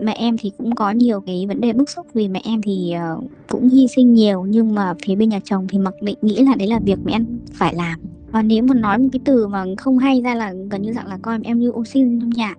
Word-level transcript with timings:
Mẹ 0.00 0.12
em 0.12 0.36
thì 0.38 0.52
cũng 0.58 0.74
có 0.74 0.90
nhiều 0.90 1.20
cái 1.20 1.46
vấn 1.48 1.60
đề 1.60 1.72
bức 1.72 1.90
xúc 1.90 2.06
vì 2.14 2.28
mẹ 2.28 2.40
em 2.44 2.62
thì 2.62 2.94
uh, 3.16 3.24
cũng 3.48 3.68
hy 3.68 3.88
sinh 3.88 4.14
nhiều 4.14 4.44
nhưng 4.48 4.74
mà 4.74 4.94
phía 5.06 5.14
bên 5.14 5.28
nhà 5.28 5.40
chồng 5.44 5.66
thì 5.68 5.78
mặc 5.78 5.94
định 6.00 6.18
nghĩ 6.22 6.44
là 6.44 6.54
đấy 6.54 6.68
là 6.68 6.80
việc 6.84 6.98
mẹ 7.04 7.12
em 7.12 7.26
phải 7.52 7.74
làm. 7.74 8.00
Và 8.30 8.42
nếu 8.42 8.62
mà 8.62 8.74
nói 8.74 8.98
một 8.98 9.08
cái 9.12 9.20
từ 9.24 9.46
mà 9.46 9.64
không 9.78 9.98
hay 9.98 10.20
ra 10.20 10.34
là 10.34 10.54
gần 10.70 10.82
như 10.82 10.92
dạng 10.92 11.06
là 11.06 11.18
coi 11.22 11.38
em 11.44 11.58
như 11.58 11.70
ô 11.70 11.84
xin 11.84 12.20
trong 12.20 12.30
nhà 12.30 12.54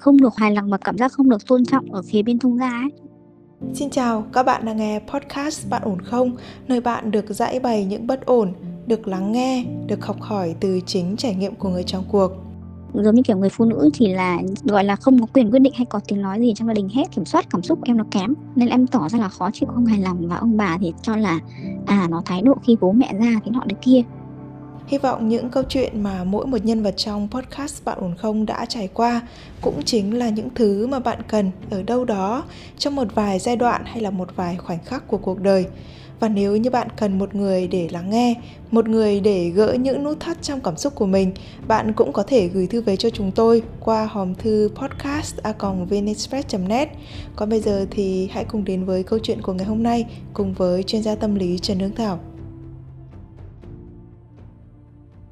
không 0.00 0.20
được 0.20 0.36
hài 0.36 0.50
lòng 0.50 0.70
và 0.70 0.78
cảm 0.78 0.98
giác 0.98 1.12
không 1.12 1.30
được 1.30 1.46
tôn 1.46 1.64
trọng 1.64 1.92
ở 1.92 2.02
phía 2.02 2.22
bên 2.22 2.38
thông 2.38 2.58
gia 2.58 2.70
ấy 2.70 2.90
Xin 3.74 3.90
chào, 3.90 4.24
các 4.32 4.42
bạn 4.42 4.64
đang 4.64 4.76
nghe 4.76 5.00
podcast 5.06 5.70
Bạn 5.70 5.82
ổn 5.84 6.00
không? 6.00 6.36
Nơi 6.68 6.80
bạn 6.80 7.10
được 7.10 7.24
giải 7.28 7.60
bày 7.60 7.84
những 7.84 8.06
bất 8.06 8.26
ổn, 8.26 8.52
được 8.86 9.08
lắng 9.08 9.32
nghe, 9.32 9.64
được 9.86 10.06
học 10.06 10.20
hỏi 10.20 10.54
từ 10.60 10.80
chính 10.86 11.16
trải 11.16 11.34
nghiệm 11.34 11.54
của 11.54 11.68
người 11.68 11.82
trong 11.82 12.04
cuộc 12.08 12.32
giống 12.94 13.14
như 13.14 13.22
kiểu 13.22 13.36
người 13.36 13.50
phụ 13.50 13.64
nữ 13.64 13.90
chỉ 13.92 14.08
là, 14.08 14.38
gọi 14.64 14.84
là 14.84 14.96
không 14.96 15.20
có 15.20 15.26
quyền 15.34 15.50
quyết 15.50 15.58
định 15.58 15.72
hay 15.76 15.86
có 15.86 16.00
tiếng 16.08 16.22
nói 16.22 16.40
gì 16.40 16.52
trong 16.56 16.68
gia 16.68 16.74
đình 16.74 16.88
hết. 16.88 17.04
Kiểm 17.14 17.24
soát 17.24 17.46
cảm 17.50 17.62
xúc 17.62 17.78
của 17.78 17.84
em 17.86 17.96
nó 17.96 18.04
kém, 18.10 18.34
nên 18.56 18.68
em 18.68 18.86
tỏ 18.86 19.08
ra 19.08 19.18
là 19.18 19.28
khó 19.28 19.50
chịu, 19.52 19.68
không 19.74 19.86
hài 19.86 19.98
lòng. 19.98 20.28
Và 20.28 20.36
ông 20.36 20.56
bà 20.56 20.78
thì 20.80 20.92
cho 21.02 21.16
là 21.16 21.38
à 21.86 22.08
nó 22.10 22.22
thái 22.24 22.42
độ 22.42 22.54
khi 22.62 22.76
bố 22.80 22.92
mẹ 22.92 23.12
ra 23.12 23.40
cái 23.44 23.50
nọ 23.50 23.60
đấy 23.66 23.76
kia. 23.82 24.02
Hy 24.86 24.98
vọng 24.98 25.28
những 25.28 25.50
câu 25.50 25.62
chuyện 25.68 26.02
mà 26.02 26.24
mỗi 26.24 26.46
một 26.46 26.64
nhân 26.64 26.82
vật 26.82 26.94
trong 26.96 27.28
podcast 27.30 27.84
Bạn 27.84 27.98
ổn 28.00 28.14
không 28.18 28.46
đã 28.46 28.64
trải 28.64 28.88
qua 28.88 29.20
cũng 29.60 29.82
chính 29.84 30.18
là 30.18 30.28
những 30.28 30.48
thứ 30.54 30.86
mà 30.86 30.98
bạn 30.98 31.18
cần 31.28 31.50
ở 31.70 31.82
đâu 31.82 32.04
đó 32.04 32.44
trong 32.78 32.96
một 32.96 33.14
vài 33.14 33.38
giai 33.38 33.56
đoạn 33.56 33.82
hay 33.84 34.00
là 34.00 34.10
một 34.10 34.28
vài 34.36 34.56
khoảnh 34.56 34.78
khắc 34.84 35.08
của 35.08 35.18
cuộc 35.18 35.40
đời. 35.40 35.66
Và 36.20 36.28
nếu 36.28 36.56
như 36.56 36.70
bạn 36.70 36.88
cần 36.96 37.18
một 37.18 37.34
người 37.34 37.68
để 37.68 37.88
lắng 37.92 38.10
nghe, 38.10 38.34
một 38.70 38.88
người 38.88 39.20
để 39.20 39.48
gỡ 39.48 39.76
những 39.80 40.04
nút 40.04 40.20
thắt 40.20 40.42
trong 40.42 40.60
cảm 40.60 40.76
xúc 40.76 40.94
của 40.94 41.06
mình, 41.06 41.32
bạn 41.68 41.92
cũng 41.92 42.12
có 42.12 42.22
thể 42.22 42.48
gửi 42.48 42.66
thư 42.66 42.80
về 42.80 42.96
cho 42.96 43.10
chúng 43.10 43.32
tôi 43.32 43.62
qua 43.80 44.08
hòm 44.10 44.34
thư 44.34 44.70
podcast 44.74 45.36
net 46.68 46.88
Còn 47.36 47.48
bây 47.48 47.60
giờ 47.60 47.86
thì 47.90 48.28
hãy 48.32 48.44
cùng 48.44 48.64
đến 48.64 48.84
với 48.84 49.02
câu 49.02 49.18
chuyện 49.22 49.42
của 49.42 49.52
ngày 49.52 49.66
hôm 49.66 49.82
nay 49.82 50.06
cùng 50.34 50.52
với 50.52 50.82
chuyên 50.82 51.02
gia 51.02 51.14
tâm 51.14 51.34
lý 51.34 51.58
Trần 51.58 51.78
Hương 51.78 51.94
Thảo. 51.94 52.20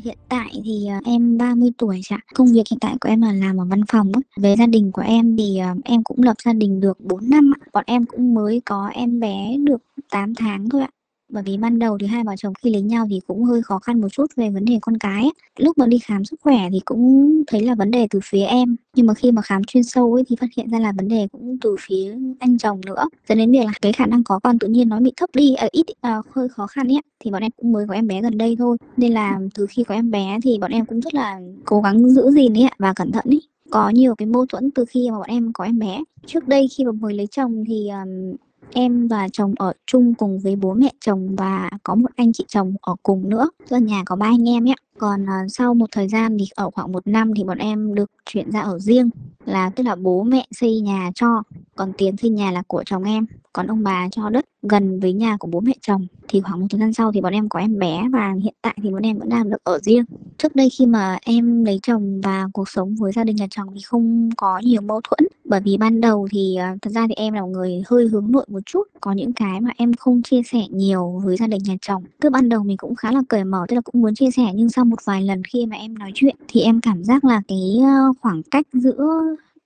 Hiện 0.05 0.19
tại 0.29 0.49
thì 0.65 0.87
ờ, 0.87 1.01
em 1.05 1.39
30 1.39 1.71
tuổi 1.79 2.01
ạ. 2.11 2.19
Công 2.35 2.53
việc 2.53 2.63
hiện 2.71 2.79
tại 2.81 2.95
của 3.01 3.09
em 3.09 3.23
là 3.23 3.33
làm 3.33 3.61
ở 3.61 3.65
văn 3.65 3.81
phòng 3.89 4.13
ấy. 4.13 4.23
Về 4.37 4.55
gia 4.59 4.67
đình 4.67 4.93
của 4.93 5.03
em 5.03 5.37
thì 5.37 5.59
ờ, 5.59 5.75
em 5.85 6.05
cũng 6.05 6.23
lập 6.23 6.37
gia 6.45 6.53
đình 6.53 6.81
được 6.81 7.01
4 7.01 7.31
năm. 7.31 7.53
Bọn 7.73 7.85
em 7.87 8.07
cũng 8.07 8.35
mới 8.35 8.63
có 8.65 8.87
em 8.95 9.21
bé 9.21 9.57
được 9.65 9.83
8 10.11 10.35
tháng 10.35 10.69
thôi 10.69 10.83
ạ 10.83 10.89
bởi 11.29 11.43
vì 11.43 11.57
ban 11.57 11.79
đầu 11.79 11.99
thì 12.01 12.07
hai 12.07 12.25
vợ 12.25 12.33
chồng 12.37 12.55
khi 12.63 12.71
lấy 12.71 12.83
nhau 12.83 13.07
thì 13.11 13.21
cũng 13.27 13.45
hơi 13.45 13.63
khó 13.63 13.79
khăn 13.79 14.01
một 14.01 14.09
chút 14.13 14.27
về 14.37 14.51
vấn 14.51 14.65
đề 14.65 14.79
con 14.83 14.99
cái 14.99 15.31
lúc 15.59 15.79
mà 15.79 15.87
đi 15.87 15.99
khám 15.99 16.25
sức 16.25 16.41
khỏe 16.41 16.69
thì 16.73 16.81
cũng 16.85 17.33
thấy 17.47 17.63
là 17.63 17.75
vấn 17.75 17.91
đề 17.91 18.07
từ 18.11 18.21
phía 18.25 18.45
em. 18.45 18.77
Nhưng 18.95 19.07
mà 19.07 19.15
khi 19.15 19.33
mà 19.33 19.43
khám 19.43 19.65
chuyên 19.65 19.85
sâu 19.85 20.15
ấy 20.15 20.25
thì 20.29 20.37
phát 20.37 20.47
hiện 20.57 20.71
ra 20.71 20.79
là 20.79 20.93
vấn 20.93 21.09
đề 21.09 21.29
cũng 21.33 21.59
từ 21.61 21.77
phía 21.81 22.17
anh 22.39 22.59
chồng 22.59 22.81
nữa. 22.87 23.05
Dẫn 23.29 23.39
đến 23.39 23.51
việc 23.53 23.65
là 23.65 23.73
cái 23.83 23.93
khả 23.93 24.07
năng 24.07 24.25
có 24.25 24.39
con 24.43 24.59
tự 24.59 24.69
nhiên 24.69 24.89
nó 24.89 25.01
bị 25.01 25.13
thấp 25.17 25.31
đi 25.35 25.55
à, 25.55 25.69
ít 25.73 25.87
à, 26.01 26.23
hơi 26.31 26.49
khó 26.49 26.67
khăn 26.67 26.89
ấy 26.89 27.01
thì 27.21 27.31
bọn 27.31 27.43
em 27.43 27.51
cũng 27.57 27.73
mới 27.73 27.87
có 27.89 27.95
em 27.95 28.07
bé 28.07 28.23
gần 28.23 28.39
đây 28.39 28.57
thôi. 28.59 28.77
Nên 28.97 29.13
là 29.13 29.39
từ 29.55 29.67
khi 29.71 29.85
có 29.85 29.95
em 29.95 30.11
bé 30.11 30.39
thì 30.43 30.59
bọn 30.61 30.71
em 30.71 30.87
cũng 30.87 31.01
rất 31.01 31.15
là 31.15 31.41
cố 31.65 31.81
gắng 31.81 32.11
giữ 32.11 32.31
gìn 32.31 32.55
ấy 32.55 32.69
và 32.79 32.93
cẩn 32.97 33.13
thận 33.13 33.25
ấy. 33.29 33.43
Có 33.71 33.89
nhiều 33.91 34.15
cái 34.15 34.27
mâu 34.27 34.47
thuẫn 34.47 34.71
từ 34.71 34.85
khi 34.89 35.11
mà 35.11 35.19
bọn 35.19 35.29
em 35.29 35.53
có 35.53 35.65
em 35.65 35.79
bé. 35.79 36.03
Trước 36.27 36.49
đây 36.49 36.69
khi 36.77 36.85
mà 36.85 36.93
mới 36.93 37.15
lấy 37.15 37.27
chồng 37.27 37.65
thì 37.69 37.89
um, 37.89 38.37
Em 38.75 39.09
và 39.09 39.29
chồng 39.33 39.55
ở 39.59 39.73
chung 39.87 40.15
cùng 40.15 40.39
với 40.41 40.57
bố 40.57 40.75
mẹ 40.75 40.93
chồng 41.05 41.37
và 41.37 41.71
có 41.83 41.95
một 41.95 42.09
anh 42.17 42.33
chị 42.33 42.45
chồng 42.49 42.75
ở 42.81 42.95
cùng 43.03 43.29
nữa. 43.29 43.51
Tức 43.71 43.75
là 43.77 43.79
nhà 43.79 44.03
có 44.07 44.17
ba 44.17 44.27
anh 44.27 44.49
em 44.49 44.69
ấy. 44.69 44.75
Còn 44.99 45.23
uh, 45.23 45.29
sau 45.49 45.75
một 45.75 45.87
thời 45.93 46.09
gian 46.09 46.37
thì 46.39 46.47
ở 46.55 46.71
khoảng 46.71 46.93
một 46.93 47.07
năm 47.07 47.33
thì 47.37 47.45
bọn 47.45 47.59
em 47.59 47.95
được 47.95 48.11
chuyển 48.27 48.51
ra 48.51 48.61
ở 48.61 48.79
riêng 48.79 49.11
là 49.45 49.71
tức 49.71 49.83
là 49.85 49.95
bố 49.95 50.23
mẹ 50.23 50.47
xây 50.51 50.81
nhà 50.81 51.11
cho, 51.15 51.43
còn 51.77 51.93
tiền 51.99 52.17
xây 52.17 52.31
nhà 52.31 52.51
là 52.51 52.63
của 52.67 52.83
chồng 52.87 53.05
em, 53.05 53.27
còn 53.53 53.67
ông 53.67 53.83
bà 53.83 54.09
cho 54.11 54.31
đất 54.31 54.45
gần 54.63 55.01
với 55.01 55.13
nhà 55.13 55.37
của 55.37 55.49
bố 55.49 55.61
mẹ 55.61 55.73
chồng. 55.81 56.07
Thì 56.29 56.41
khoảng 56.41 56.61
một 56.61 56.67
thời 56.71 56.81
gian 56.81 56.93
sau 56.93 57.13
thì 57.13 57.21
bọn 57.21 57.33
em 57.33 57.49
có 57.49 57.61
em 57.61 57.79
bé 57.79 58.03
và 58.13 58.35
hiện 58.43 58.55
tại 58.63 58.77
thì 58.83 58.91
bọn 58.91 59.03
em 59.03 59.19
vẫn 59.19 59.29
đang 59.29 59.51
được 59.51 59.65
ở 59.65 59.79
riêng. 59.79 60.05
Trước 60.39 60.57
đây 60.57 60.69
khi 60.71 60.87
mà 60.87 61.19
em 61.23 61.65
lấy 61.65 61.79
chồng 61.83 62.21
và 62.21 62.49
cuộc 62.53 62.69
sống 62.69 62.95
với 62.97 63.13
gia 63.13 63.25
đình 63.25 63.37
nhà 63.37 63.47
chồng 63.51 63.69
thì 63.75 63.81
không 63.81 64.31
có 64.37 64.59
nhiều 64.59 64.81
mâu 64.81 65.01
thuẫn 65.01 65.29
bởi 65.49 65.61
vì 65.61 65.77
ban 65.77 66.01
đầu 66.01 66.29
thì 66.31 66.57
uh, 66.75 66.83
thật 66.83 66.91
ra 66.91 67.07
thì 67.09 67.15
em 67.15 67.35
là 67.35 67.41
một 67.41 67.49
người 67.49 67.83
hơi 67.87 68.09
hướng 68.09 68.33
nội 68.33 68.45
một 68.49 68.61
chút 68.67 68.83
có 69.01 69.13
những 69.13 69.33
cái 69.33 69.61
mà 69.61 69.71
em 69.77 69.95
không 69.95 70.23
chia 70.23 70.43
sẻ 70.43 70.61
nhiều 70.71 71.23
với 71.25 71.37
gia 71.37 71.47
đình 71.47 71.63
nhà 71.63 71.75
chồng 71.83 72.05
từ 72.21 72.31
ban 72.31 72.49
đầu 72.49 72.63
mình 72.65 72.77
cũng 72.77 72.95
khá 72.95 73.13
là 73.13 73.23
cởi 73.29 73.45
mở 73.45 73.67
tức 73.69 73.75
là 73.75 73.81
cũng 73.81 74.01
muốn 74.01 74.15
chia 74.15 74.31
sẻ 74.31 74.47
nhưng 74.55 74.69
sau 74.69 74.85
một 74.91 75.05
vài 75.05 75.23
lần 75.23 75.43
khi 75.45 75.67
mà 75.67 75.77
em 75.77 75.99
nói 75.99 76.11
chuyện 76.15 76.37
thì 76.49 76.61
em 76.61 76.81
cảm 76.81 77.05
giác 77.05 77.25
là 77.25 77.43
cái 77.49 77.79
ờ, 77.83 78.13
khoảng 78.21 78.43
cách 78.43 78.67
giữa 78.73 79.07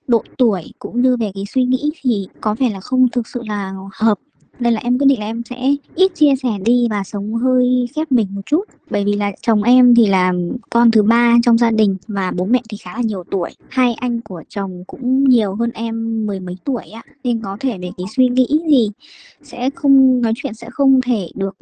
độ 0.07 0.23
tuổi 0.37 0.73
cũng 0.79 1.01
như 1.01 1.17
về 1.17 1.31
cái 1.35 1.43
suy 1.53 1.63
nghĩ 1.63 1.91
thì 2.01 2.27
có 2.41 2.55
vẻ 2.59 2.69
là 2.69 2.79
không 2.79 3.09
thực 3.09 3.27
sự 3.27 3.41
là 3.45 3.73
hợp 3.93 4.19
nên 4.63 4.73
là 4.73 4.79
em 4.83 4.99
quyết 4.99 5.07
định 5.07 5.19
là 5.19 5.25
em 5.25 5.41
sẽ 5.49 5.75
ít 5.95 6.11
chia 6.15 6.33
sẻ 6.43 6.49
đi 6.65 6.87
và 6.89 7.03
sống 7.03 7.33
hơi 7.33 7.85
khép 7.95 8.11
mình 8.11 8.27
một 8.31 8.41
chút. 8.45 8.63
Bởi 8.89 9.03
vì 9.05 9.13
là 9.13 9.31
chồng 9.41 9.63
em 9.63 9.95
thì 9.95 10.07
là 10.07 10.33
con 10.69 10.91
thứ 10.91 11.03
ba 11.03 11.35
trong 11.43 11.57
gia 11.57 11.71
đình 11.71 11.97
và 12.07 12.31
bố 12.35 12.45
mẹ 12.45 12.61
thì 12.69 12.77
khá 12.77 12.93
là 12.93 13.01
nhiều 13.01 13.23
tuổi. 13.31 13.49
Hai 13.69 13.93
anh 13.93 14.21
của 14.21 14.43
chồng 14.49 14.83
cũng 14.87 15.23
nhiều 15.23 15.55
hơn 15.55 15.71
em 15.73 16.25
mười 16.27 16.39
mấy 16.39 16.57
tuổi 16.63 16.83
ạ. 16.83 17.01
Nên 17.23 17.41
có 17.41 17.57
thể 17.59 17.77
về 17.77 17.89
cái 17.97 18.05
suy 18.15 18.27
nghĩ 18.27 18.47
thì 18.69 18.89
sẽ 19.43 19.69
không 19.75 20.21
nói 20.21 20.33
chuyện 20.35 20.53
sẽ 20.53 20.69
không 20.69 21.01
thể 21.01 21.29
được 21.35 21.55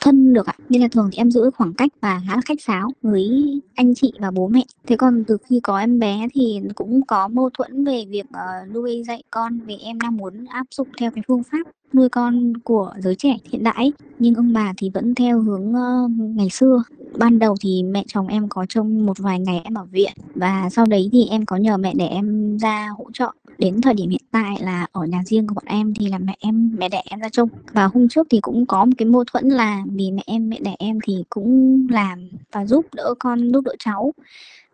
thân 0.00 0.34
được 0.34 0.46
ạ. 0.46 0.54
Nên 0.68 0.82
là 0.82 0.88
thường 0.88 1.08
thì 1.12 1.18
em 1.18 1.30
giữ 1.30 1.50
khoảng 1.50 1.74
cách 1.74 1.92
và 2.00 2.20
khá 2.28 2.34
là 2.34 2.40
khách 2.44 2.60
sáo 2.60 2.90
với 3.02 3.30
anh 3.74 3.94
chị 3.94 4.12
và 4.18 4.30
bố 4.30 4.48
mẹ. 4.48 4.62
Thế 4.86 4.96
còn 4.96 5.24
từ 5.26 5.36
khi 5.48 5.60
có 5.62 5.78
em 5.78 5.98
bé 5.98 6.28
thì 6.34 6.60
cũng 6.74 7.06
có 7.06 7.28
mâu 7.28 7.50
thuẫn 7.50 7.84
về 7.84 8.04
việc 8.08 8.26
uh, 8.30 8.74
nuôi 8.74 9.02
dạy 9.06 9.22
con 9.30 9.60
vì 9.66 9.76
em 9.76 10.00
đang 10.00 10.16
muốn 10.16 10.44
áp 10.48 10.66
dụng 10.70 10.88
theo 11.00 11.10
cái 11.10 11.24
phương 11.28 11.42
pháp 11.42 11.66
nuôi 11.92 12.08
con 12.08 12.52
của 12.64 12.92
giới 12.98 13.14
trẻ 13.14 13.36
hiện 13.44 13.62
đại 13.62 13.92
nhưng 14.18 14.34
ông 14.34 14.52
bà 14.52 14.72
thì 14.76 14.90
vẫn 14.90 15.14
theo 15.14 15.40
hướng 15.40 15.70
uh, 15.70 16.10
ngày 16.36 16.50
xưa. 16.50 16.82
Ban 17.18 17.38
đầu 17.38 17.54
thì 17.60 17.82
mẹ 17.82 18.04
chồng 18.06 18.26
em 18.26 18.48
có 18.48 18.66
trông 18.68 19.06
một 19.06 19.18
vài 19.18 19.38
ngày 19.38 19.60
em 19.64 19.74
ở 19.74 19.84
viện 19.84 20.12
và 20.34 20.68
sau 20.70 20.86
đấy 20.86 21.08
thì 21.12 21.26
em 21.30 21.46
có 21.46 21.56
nhờ 21.56 21.76
mẹ 21.76 21.92
để 21.96 22.06
em 22.06 22.56
ra 22.58 22.88
hỗ 22.98 23.04
trợ. 23.12 23.30
Đến 23.58 23.80
thời 23.80 23.94
điểm 23.94 24.10
hiện 24.10 24.22
tại 24.30 24.56
là 24.60 24.86
ở 24.92 25.04
nhà 25.04 25.22
riêng 25.26 25.46
của 25.46 25.54
bọn 25.54 25.64
em 25.66 25.94
thì 25.94 26.08
là 26.08 26.18
mẹ 26.18 26.36
em 26.40 26.72
mẹ 26.78 26.88
đẻ 26.88 27.02
em 27.10 27.20
ra 27.20 27.28
trông. 27.28 27.48
Và 27.72 27.84
hôm 27.84 28.08
trước 28.08 28.26
thì 28.30 28.40
cũng 28.40 28.66
có 28.66 28.84
một 28.84 28.92
cái 28.98 29.06
mâu 29.06 29.24
thuẫn 29.24 29.48
là 29.48 29.82
vì 29.92 30.10
mẹ 30.10 30.22
em 30.26 30.48
mẹ 30.48 30.58
đẻ 30.60 30.74
em 30.78 30.98
thì 31.06 31.24
cũng 31.30 31.86
làm 31.90 32.28
và 32.52 32.66
giúp 32.66 32.86
đỡ 32.94 33.14
con 33.18 33.52
giúp 33.52 33.64
đỡ 33.64 33.72
cháu 33.78 34.12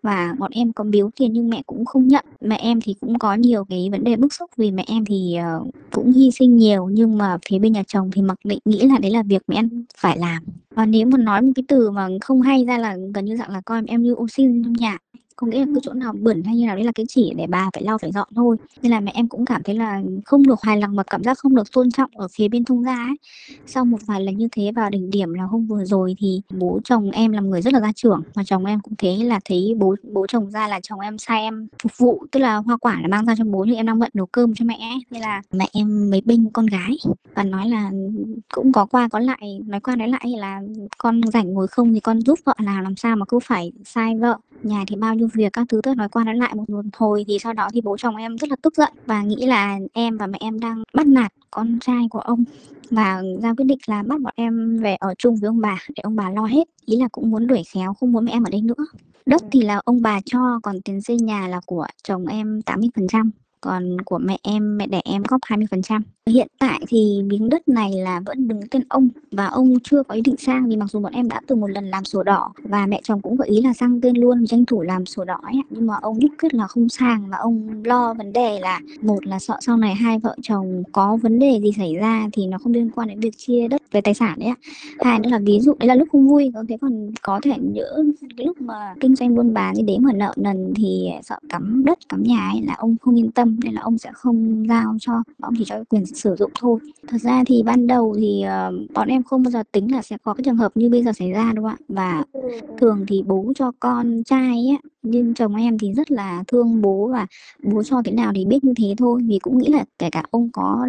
và 0.05 0.35
bọn 0.39 0.51
em 0.55 0.73
có 0.73 0.85
biếu 0.85 1.11
tiền 1.17 1.33
nhưng 1.33 1.51
mẹ 1.51 1.63
cũng 1.67 1.85
không 1.85 2.09
nhận. 2.09 2.25
Mẹ 2.41 2.57
em 2.57 2.81
thì 2.81 2.95
cũng 3.01 3.19
có 3.19 3.35
nhiều 3.35 3.65
cái 3.65 3.89
vấn 3.91 4.05
đề 4.05 4.17
bức 4.17 4.35
xúc 4.35 4.51
vì 4.57 4.71
mẹ 4.71 4.85
em 4.87 5.05
thì 5.05 5.37
uh, 5.63 5.75
cũng 5.91 6.13
hy 6.13 6.31
sinh 6.31 6.57
nhiều. 6.57 6.89
Nhưng 6.93 7.19
mà 7.19 7.39
phía 7.49 7.59
bên 7.59 7.73
nhà 7.73 7.83
chồng 7.87 8.11
thì 8.13 8.23
mặc 8.23 8.39
định 8.45 8.59
nghĩ 8.65 8.89
là 8.89 8.99
đấy 8.99 9.11
là 9.11 9.23
việc 9.23 9.43
mẹ 9.47 9.57
em 9.57 9.85
phải 9.97 10.19
làm. 10.19 10.43
Và 10.75 10.87
nếu 10.87 11.07
mà 11.07 11.19
nói 11.19 11.43
một 11.43 11.53
cái 11.55 11.65
từ 11.69 11.91
mà 11.91 12.09
không 12.21 12.43
hay 12.43 12.65
ra 12.65 12.79
là 12.79 12.97
gần 13.15 13.25
như 13.25 13.37
dạng 13.37 13.51
là 13.51 13.61
coi 13.61 13.83
em 13.87 14.03
như 14.03 14.15
ô 14.15 14.27
xin 14.29 14.65
trong 14.65 14.73
nhà 14.73 14.99
có 15.37 15.47
nghĩa 15.47 15.59
là 15.59 15.67
cái 15.75 15.81
chỗ 15.83 15.93
nào 15.93 16.13
bẩn 16.21 16.43
hay 16.43 16.57
như 16.57 16.67
nào 16.67 16.77
đấy 16.77 16.85
là 16.85 16.93
cái 16.95 17.07
chỉ 17.09 17.33
để 17.37 17.47
bà 17.47 17.71
phải 17.73 17.83
lau 17.83 17.99
phải 17.99 18.13
dọn 18.13 18.29
thôi. 18.37 18.57
Nên 18.83 18.93
là 18.93 19.01
mẹ 19.01 19.13
em 19.15 19.29
cũng 19.29 19.45
cảm 19.45 19.63
thấy 19.63 19.75
là 19.75 20.03
không 20.25 20.47
được 20.47 20.63
hài 20.63 20.81
lòng 20.81 20.97
và 20.97 21.03
cảm 21.03 21.25
giác 21.25 21.39
không 21.39 21.55
được 21.55 21.73
tôn 21.73 21.91
trọng 21.91 22.11
ở 22.15 22.29
phía 22.29 22.49
bên 22.49 22.65
thông 22.65 22.85
gia 22.85 22.95
ấy. 22.95 23.17
Sau 23.67 23.85
một 23.85 23.99
vài 24.07 24.21
lần 24.21 24.39
như 24.39 24.49
thế 24.53 24.73
vào 24.77 24.91
đỉnh 24.91 25.11
điểm 25.11 25.35
là 25.35 25.45
hôm 25.45 25.67
vừa 25.67 25.85
rồi 25.85 26.15
thì 26.19 26.43
bố 26.59 26.81
chồng 26.85 27.11
em 27.11 27.33
là 27.33 27.41
người 27.41 27.63
rất 27.63 27.73
là 27.73 27.81
gia 27.81 27.93
trưởng 27.93 28.23
và 28.35 28.45
chồng 28.45 28.65
em 28.65 28.81
cũng 28.81 28.95
thế 28.99 29.17
là 29.25 29.41
thấy 29.45 29.75
bố 29.79 29.95
bố 30.13 30.27
chồng 30.27 30.51
ra 30.51 30.69
là 30.69 30.81
chồng 30.83 31.01
em 31.01 31.19
sai 31.19 31.43
em 31.43 31.69
phục 31.83 31.99
vụ, 31.99 32.27
tức 32.33 32.41
là 32.41 32.57
hoa 32.57 32.77
quả 32.77 33.01
là 33.03 33.09
mang 33.09 33.27
ra 33.27 33.35
cho 33.39 33.45
bố 33.45 33.65
nhưng 33.65 33.77
em 33.77 33.87
đang 33.87 33.99
bận 33.99 34.11
nấu 34.15 34.27
cơm 34.27 34.55
cho 34.55 34.65
mẹ 34.65 34.79
ấy. 34.81 34.99
Nên 35.11 35.23
là 35.23 35.43
mẹ 35.53 35.69
em 35.73 36.11
mới 36.11 36.21
binh 36.25 36.51
con 36.53 36.67
gái 36.67 36.97
và 37.35 37.43
nói 37.43 37.69
là 37.69 37.91
cũng 38.55 38.73
có 38.73 38.87
qua 38.87 39.09
có 39.09 39.19
lại, 39.19 39.61
nói 39.67 39.81
qua 39.81 39.97
nói 39.97 40.09
lại 40.09 40.25
là 40.39 40.61
con 40.99 41.21
rảnh 41.33 41.53
ngồi 41.53 41.69
không 41.69 41.95
thì 41.95 42.01
con 42.01 42.21
giúp 42.21 42.39
vợ 42.45 42.55
làm 42.59 42.85
làm 42.85 42.97
sao 42.97 43.17
mà 43.17 43.25
cứ 43.29 43.39
phải 43.39 43.73
sai 43.85 44.17
vợ 44.17 44.37
nhà 44.65 44.85
thì 44.87 44.97
bao 44.97 45.15
nhiêu 45.15 45.29
việc 45.35 45.53
các 45.53 45.67
thứ 45.69 45.81
tôi 45.83 45.97
nói 45.97 46.09
qua 46.09 46.25
nói 46.25 46.35
lại 46.35 46.55
một 46.55 46.71
một 46.71 46.85
hồi 46.93 47.25
thì 47.29 47.39
sau 47.39 47.53
đó 47.53 47.69
thì 47.73 47.81
bố 47.81 47.97
chồng 47.97 48.17
em 48.17 48.37
rất 48.37 48.51
là 48.51 48.57
tức 48.63 48.77
giận 48.77 48.93
và 49.07 49.23
nghĩ 49.23 49.47
là 49.47 49.79
em 49.93 50.17
và 50.17 50.27
mẹ 50.27 50.39
em 50.41 50.61
đang 50.61 50.83
bắt 50.95 51.07
nạt 51.07 51.33
con 51.51 51.79
trai 51.81 52.07
của 52.11 52.19
ông 52.19 52.45
và 52.91 53.23
ra 53.43 53.55
quyết 53.55 53.65
định 53.65 53.79
là 53.87 54.03
bắt 54.03 54.21
bọn 54.21 54.33
em 54.37 54.79
về 54.79 54.95
ở 54.95 55.15
chung 55.19 55.37
với 55.37 55.49
ông 55.49 55.61
bà 55.61 55.79
để 55.89 56.01
ông 56.03 56.17
bà 56.17 56.31
lo 56.31 56.47
hết, 56.47 56.69
ý 56.85 56.97
là 56.97 57.09
cũng 57.13 57.31
muốn 57.31 57.47
đuổi 57.47 57.63
khéo, 57.75 57.95
không 57.95 58.13
muốn 58.13 58.25
mẹ 58.25 58.33
em 58.33 58.45
ở 58.45 58.51
đây 58.51 58.61
nữa. 58.61 58.85
Đất 59.27 59.43
thì 59.53 59.61
là 59.61 59.81
ông 59.85 60.03
bà 60.03 60.21
cho, 60.25 60.61
còn 60.63 60.81
tiền 60.81 61.03
xây 61.03 61.17
nhà 61.17 61.49
là 61.49 61.61
của 61.67 61.87
chồng 62.03 62.27
em 62.27 62.61
80% 62.67 63.31
còn 63.65 64.01
của 64.05 64.19
mẹ 64.19 64.39
em, 64.43 64.79
mẹ 64.79 64.87
đẻ 64.87 65.01
em 65.05 65.23
góp 65.29 65.41
20%. 65.41 66.01
Hiện 66.27 66.49
tại 66.59 66.81
thì 66.89 67.23
miếng 67.23 67.49
đất 67.49 67.69
này 67.69 67.93
là 67.93 68.21
vẫn 68.27 68.49
đứng 68.49 68.61
tên 68.71 68.83
ông 68.89 69.09
và 69.31 69.47
ông 69.47 69.75
chưa 69.85 70.03
có 70.03 70.15
ý 70.15 70.21
định 70.21 70.37
sang 70.37 70.69
vì 70.69 70.77
mặc 70.77 70.91
dù 70.91 71.01
bọn 71.01 71.13
em 71.13 71.29
đã 71.29 71.41
từng 71.47 71.61
một 71.61 71.67
lần 71.67 71.85
làm 71.85 72.05
sổ 72.05 72.23
đỏ 72.23 72.53
và 72.63 72.87
mẹ 72.87 73.01
chồng 73.05 73.21
cũng 73.21 73.37
gợi 73.37 73.49
ý 73.49 73.61
là 73.63 73.73
sang 73.73 74.01
tên 74.01 74.17
luôn, 74.17 74.47
tranh 74.47 74.65
thủ 74.67 74.83
làm 74.83 75.07
sổ 75.07 75.25
đỏ 75.25 75.41
ấy. 75.43 75.55
nhưng 75.71 75.87
mà 75.87 75.95
ông 76.03 76.19
nhất 76.19 76.31
quyết 76.43 76.55
là 76.55 76.67
không 76.67 76.89
sang 76.89 77.31
và 77.31 77.37
ông 77.37 77.83
lo 77.85 78.15
vấn 78.15 78.33
đề 78.33 78.61
là 78.61 78.81
một 79.03 79.27
là 79.27 79.39
sợ 79.39 79.57
sau 79.61 79.77
này 79.77 79.95
hai 79.95 80.19
vợ 80.19 80.37
chồng 80.43 80.83
có 80.93 81.17
vấn 81.17 81.39
đề 81.39 81.61
gì 81.63 81.73
xảy 81.79 81.95
ra 81.95 82.29
thì 82.33 82.47
nó 82.47 82.59
không 82.59 82.73
liên 82.73 82.91
quan 82.91 83.09
đến 83.09 83.21
việc 83.21 83.35
chia 83.37 83.69
đất 83.69 83.83
về 83.95 84.01
tài 84.01 84.15
sản 84.15 84.39
đấy 84.39 84.49
ạ. 84.49 84.57
Hai 85.01 85.19
nữa 85.19 85.29
là 85.31 85.39
ví 85.39 85.61
dụ 85.61 85.75
đấy 85.79 85.89
là 85.89 85.95
lúc 85.95 86.09
không 86.13 86.29
vui 86.29 86.51
thế 86.69 86.77
còn 86.81 87.11
có 87.23 87.41
thể 87.43 87.53
nhỡ 87.61 88.03
cái 88.37 88.47
lúc 88.47 88.61
mà 88.61 88.95
kinh 89.01 89.17
doanh 89.17 89.35
buôn 89.35 89.55
bán 89.55 89.75
thì 89.77 89.83
đến 89.83 90.03
mà 90.03 90.13
nợ 90.13 90.35
nần 90.37 90.73
thì 90.77 91.11
sợ 91.23 91.37
cắm 91.49 91.85
đất, 91.85 91.99
cắm 92.09 92.23
nhà 92.23 92.51
ấy 92.53 92.63
là 92.67 92.75
ông 92.79 92.97
không 93.01 93.19
yên 93.19 93.31
tâm, 93.31 93.61
nên 93.65 93.75
là 93.75 93.81
ông 93.81 93.99
sẽ 93.99 94.11
không 94.15 94.65
giao 94.69 94.97
cho, 95.01 95.23
ông 95.41 95.55
chỉ 95.59 95.65
cho 95.65 95.85
quyền 95.89 96.07
sử 96.07 96.37
dụng 96.39 96.51
thôi. 96.55 96.81
Thật 97.07 97.19
ra 97.21 97.45
thì 97.47 97.63
ban 97.63 97.87
đầu 97.87 98.15
thì 98.19 98.43
ờ, 98.43 98.73
bọn 98.95 99.09
em 99.09 99.23
không 99.23 99.43
bao 99.43 99.51
giờ 99.51 99.63
tính 99.73 99.93
là 99.93 100.03
sẽ 100.03 100.17
có 100.23 100.35
cái 100.35 100.45
trường 100.45 100.57
hợp 100.57 100.73
như 100.75 100.91
bây 100.91 101.05
giờ 101.05 101.13
xảy 101.13 101.31
ra 101.31 101.53
đúng 101.55 101.65
không 101.65 101.75
ạ. 101.75 101.85
Và 101.89 102.25
thường 102.79 103.05
thì 103.09 103.23
bố 103.27 103.53
cho 103.57 103.73
con 103.81 104.23
trai 104.25 104.51
ấy 104.51 104.79
nhưng 105.05 105.35
chồng 105.35 105.55
em 105.55 105.79
thì 105.79 105.93
rất 105.93 106.11
là 106.11 106.45
thương 106.49 106.83
bố 106.83 107.09
và 107.13 107.27
bố 107.63 107.83
cho 107.83 108.03
thế 108.05 108.13
nào 108.13 108.33
thì 108.35 108.45
biết 108.45 108.65
như 108.65 108.73
thế 108.77 108.95
thôi. 108.99 109.21
Vì 109.29 109.39
cũng 109.39 109.59
nghĩ 109.59 109.69
là 109.69 109.85
kể 109.99 110.11
cả 110.11 110.23
ông 110.31 110.49
có 110.53 110.87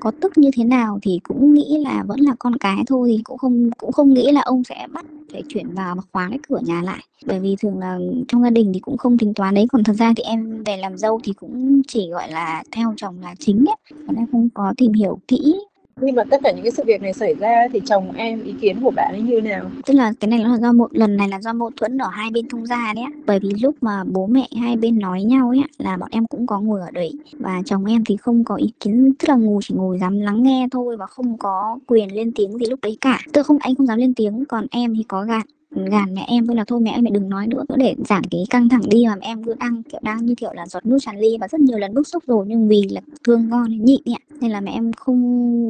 có 0.00 0.12
tức 0.20 0.38
như 0.38 0.50
thế 0.56 0.64
nào 0.64 0.98
thì 1.02 1.20
cũng 1.22 1.54
nghĩ 1.54 1.78
là 1.84 2.04
vẫn 2.08 2.20
là 2.20 2.34
con 2.38 2.56
cái 2.56 2.84
thôi. 2.86 3.14
Thì 3.16 3.22
cũng 3.24 3.38
không 3.38 3.70
cũng 3.78 3.92
không 3.92 4.14
nghĩ 4.14 4.32
là 4.32 4.40
ông 4.40 4.64
sẽ 4.64 4.86
bắt 4.92 5.06
phải 5.32 5.42
chuyển 5.48 5.74
vào 5.74 5.94
và 5.94 6.02
khóa 6.12 6.28
cái 6.28 6.38
cửa 6.48 6.60
nhà 6.64 6.82
lại. 6.82 7.04
Bởi 7.26 7.40
vì 7.40 7.56
thường 7.62 7.78
là 7.78 7.98
trong 8.28 8.42
gia 8.42 8.50
đình 8.50 8.70
thì 8.74 8.80
cũng 8.80 8.96
không 8.96 9.18
tính 9.18 9.34
toán 9.34 9.54
đấy. 9.54 9.66
Còn 9.72 9.84
thật 9.84 9.92
ra 9.92 10.12
thì 10.16 10.22
em 10.22 10.62
về 10.64 10.76
làm 10.76 10.98
dâu 10.98 11.20
thì 11.24 11.32
cũng 11.32 11.82
chỉ 11.88 12.08
gọi 12.10 12.30
là 12.30 12.62
theo 12.72 12.94
chồng 12.96 13.20
là 13.22 13.34
chính 13.38 13.64
ấy. 13.66 13.76
Còn 14.06 14.16
em 14.16 14.26
không 14.32 14.48
có 14.54 14.74
tìm 14.76 14.92
hiểu 14.92 15.18
kỹ 15.28 15.54
khi 16.00 16.12
mà 16.12 16.24
tất 16.30 16.40
cả 16.44 16.52
những 16.52 16.62
cái 16.62 16.70
sự 16.70 16.82
việc 16.86 17.02
này 17.02 17.12
xảy 17.12 17.34
ra 17.34 17.68
thì 17.72 17.80
chồng 17.86 18.12
em, 18.16 18.42
ý 18.44 18.54
kiến 18.60 18.80
của 18.82 18.90
bạn 18.90 19.14
ấy 19.14 19.22
như 19.22 19.40
nào? 19.40 19.70
Tức 19.86 19.94
là 19.94 20.12
cái 20.20 20.28
này 20.28 20.38
là 20.38 20.58
do 20.58 20.72
một 20.72 20.96
lần 20.96 21.16
này 21.16 21.28
là 21.28 21.40
do 21.40 21.52
mâu 21.52 21.70
thuẫn 21.76 21.98
ở 21.98 22.08
hai 22.08 22.30
bên 22.30 22.48
thông 22.48 22.66
gia 22.66 22.92
đấy 22.94 23.04
bởi 23.26 23.38
vì 23.38 23.50
lúc 23.62 23.74
mà 23.80 24.04
bố 24.04 24.26
mẹ 24.26 24.46
hai 24.60 24.76
bên 24.76 24.98
nói 24.98 25.22
nhau 25.22 25.48
ấy 25.48 25.62
là 25.78 25.96
bọn 25.96 26.08
em 26.12 26.26
cũng 26.26 26.46
có 26.46 26.60
ngồi 26.60 26.80
ở 26.80 26.90
đấy. 26.90 27.12
Và 27.32 27.62
chồng 27.64 27.84
em 27.84 28.04
thì 28.04 28.16
không 28.16 28.44
có 28.44 28.54
ý 28.54 28.72
kiến, 28.80 29.12
tức 29.18 29.28
là 29.28 29.34
ngồi, 29.34 29.60
chỉ 29.64 29.74
ngồi 29.74 29.98
dám 29.98 30.20
lắng 30.20 30.42
nghe 30.42 30.68
thôi 30.70 30.96
và 30.96 31.06
không 31.06 31.38
có 31.38 31.78
quyền 31.86 32.14
lên 32.14 32.32
tiếng 32.34 32.58
gì 32.58 32.66
lúc 32.66 32.80
đấy 32.82 32.96
cả. 33.00 33.20
Tức 33.32 33.46
không, 33.46 33.58
anh 33.60 33.74
không 33.74 33.86
dám 33.86 33.98
lên 33.98 34.14
tiếng, 34.14 34.44
còn 34.44 34.66
em 34.70 34.94
thì 34.96 35.02
có 35.02 35.24
gạt 35.24 35.46
gàn 35.70 36.14
mẹ 36.14 36.24
em 36.28 36.46
thôi 36.46 36.56
là 36.56 36.64
thôi 36.64 36.80
mẹ 36.80 36.90
ơi, 36.90 37.02
mẹ 37.02 37.10
đừng 37.10 37.28
nói 37.28 37.46
nữa 37.46 37.64
để 37.76 37.94
giảm 38.08 38.22
cái 38.30 38.44
căng 38.50 38.68
thẳng 38.68 38.80
đi 38.90 39.04
mà 39.06 39.14
em 39.20 39.44
cứ 39.44 39.54
đang 39.60 39.82
kiểu 39.82 40.00
đang 40.02 40.26
như 40.26 40.34
kiểu 40.34 40.52
là 40.52 40.66
giọt 40.66 40.86
nước 40.86 40.98
tràn 41.00 41.18
ly 41.18 41.36
và 41.40 41.48
rất 41.48 41.60
nhiều 41.60 41.78
lần 41.78 41.94
bức 41.94 42.08
xúc 42.08 42.22
rồi, 42.26 42.44
nhưng 42.48 42.68
vì 42.68 42.82
là 42.90 43.00
thương 43.26 43.48
con 43.50 43.84
nhịn 43.84 44.00
ạ. 44.06 44.20
Nên 44.40 44.50
là 44.50 44.60
mẹ 44.60 44.70
em 44.70 44.92
không 44.92 45.20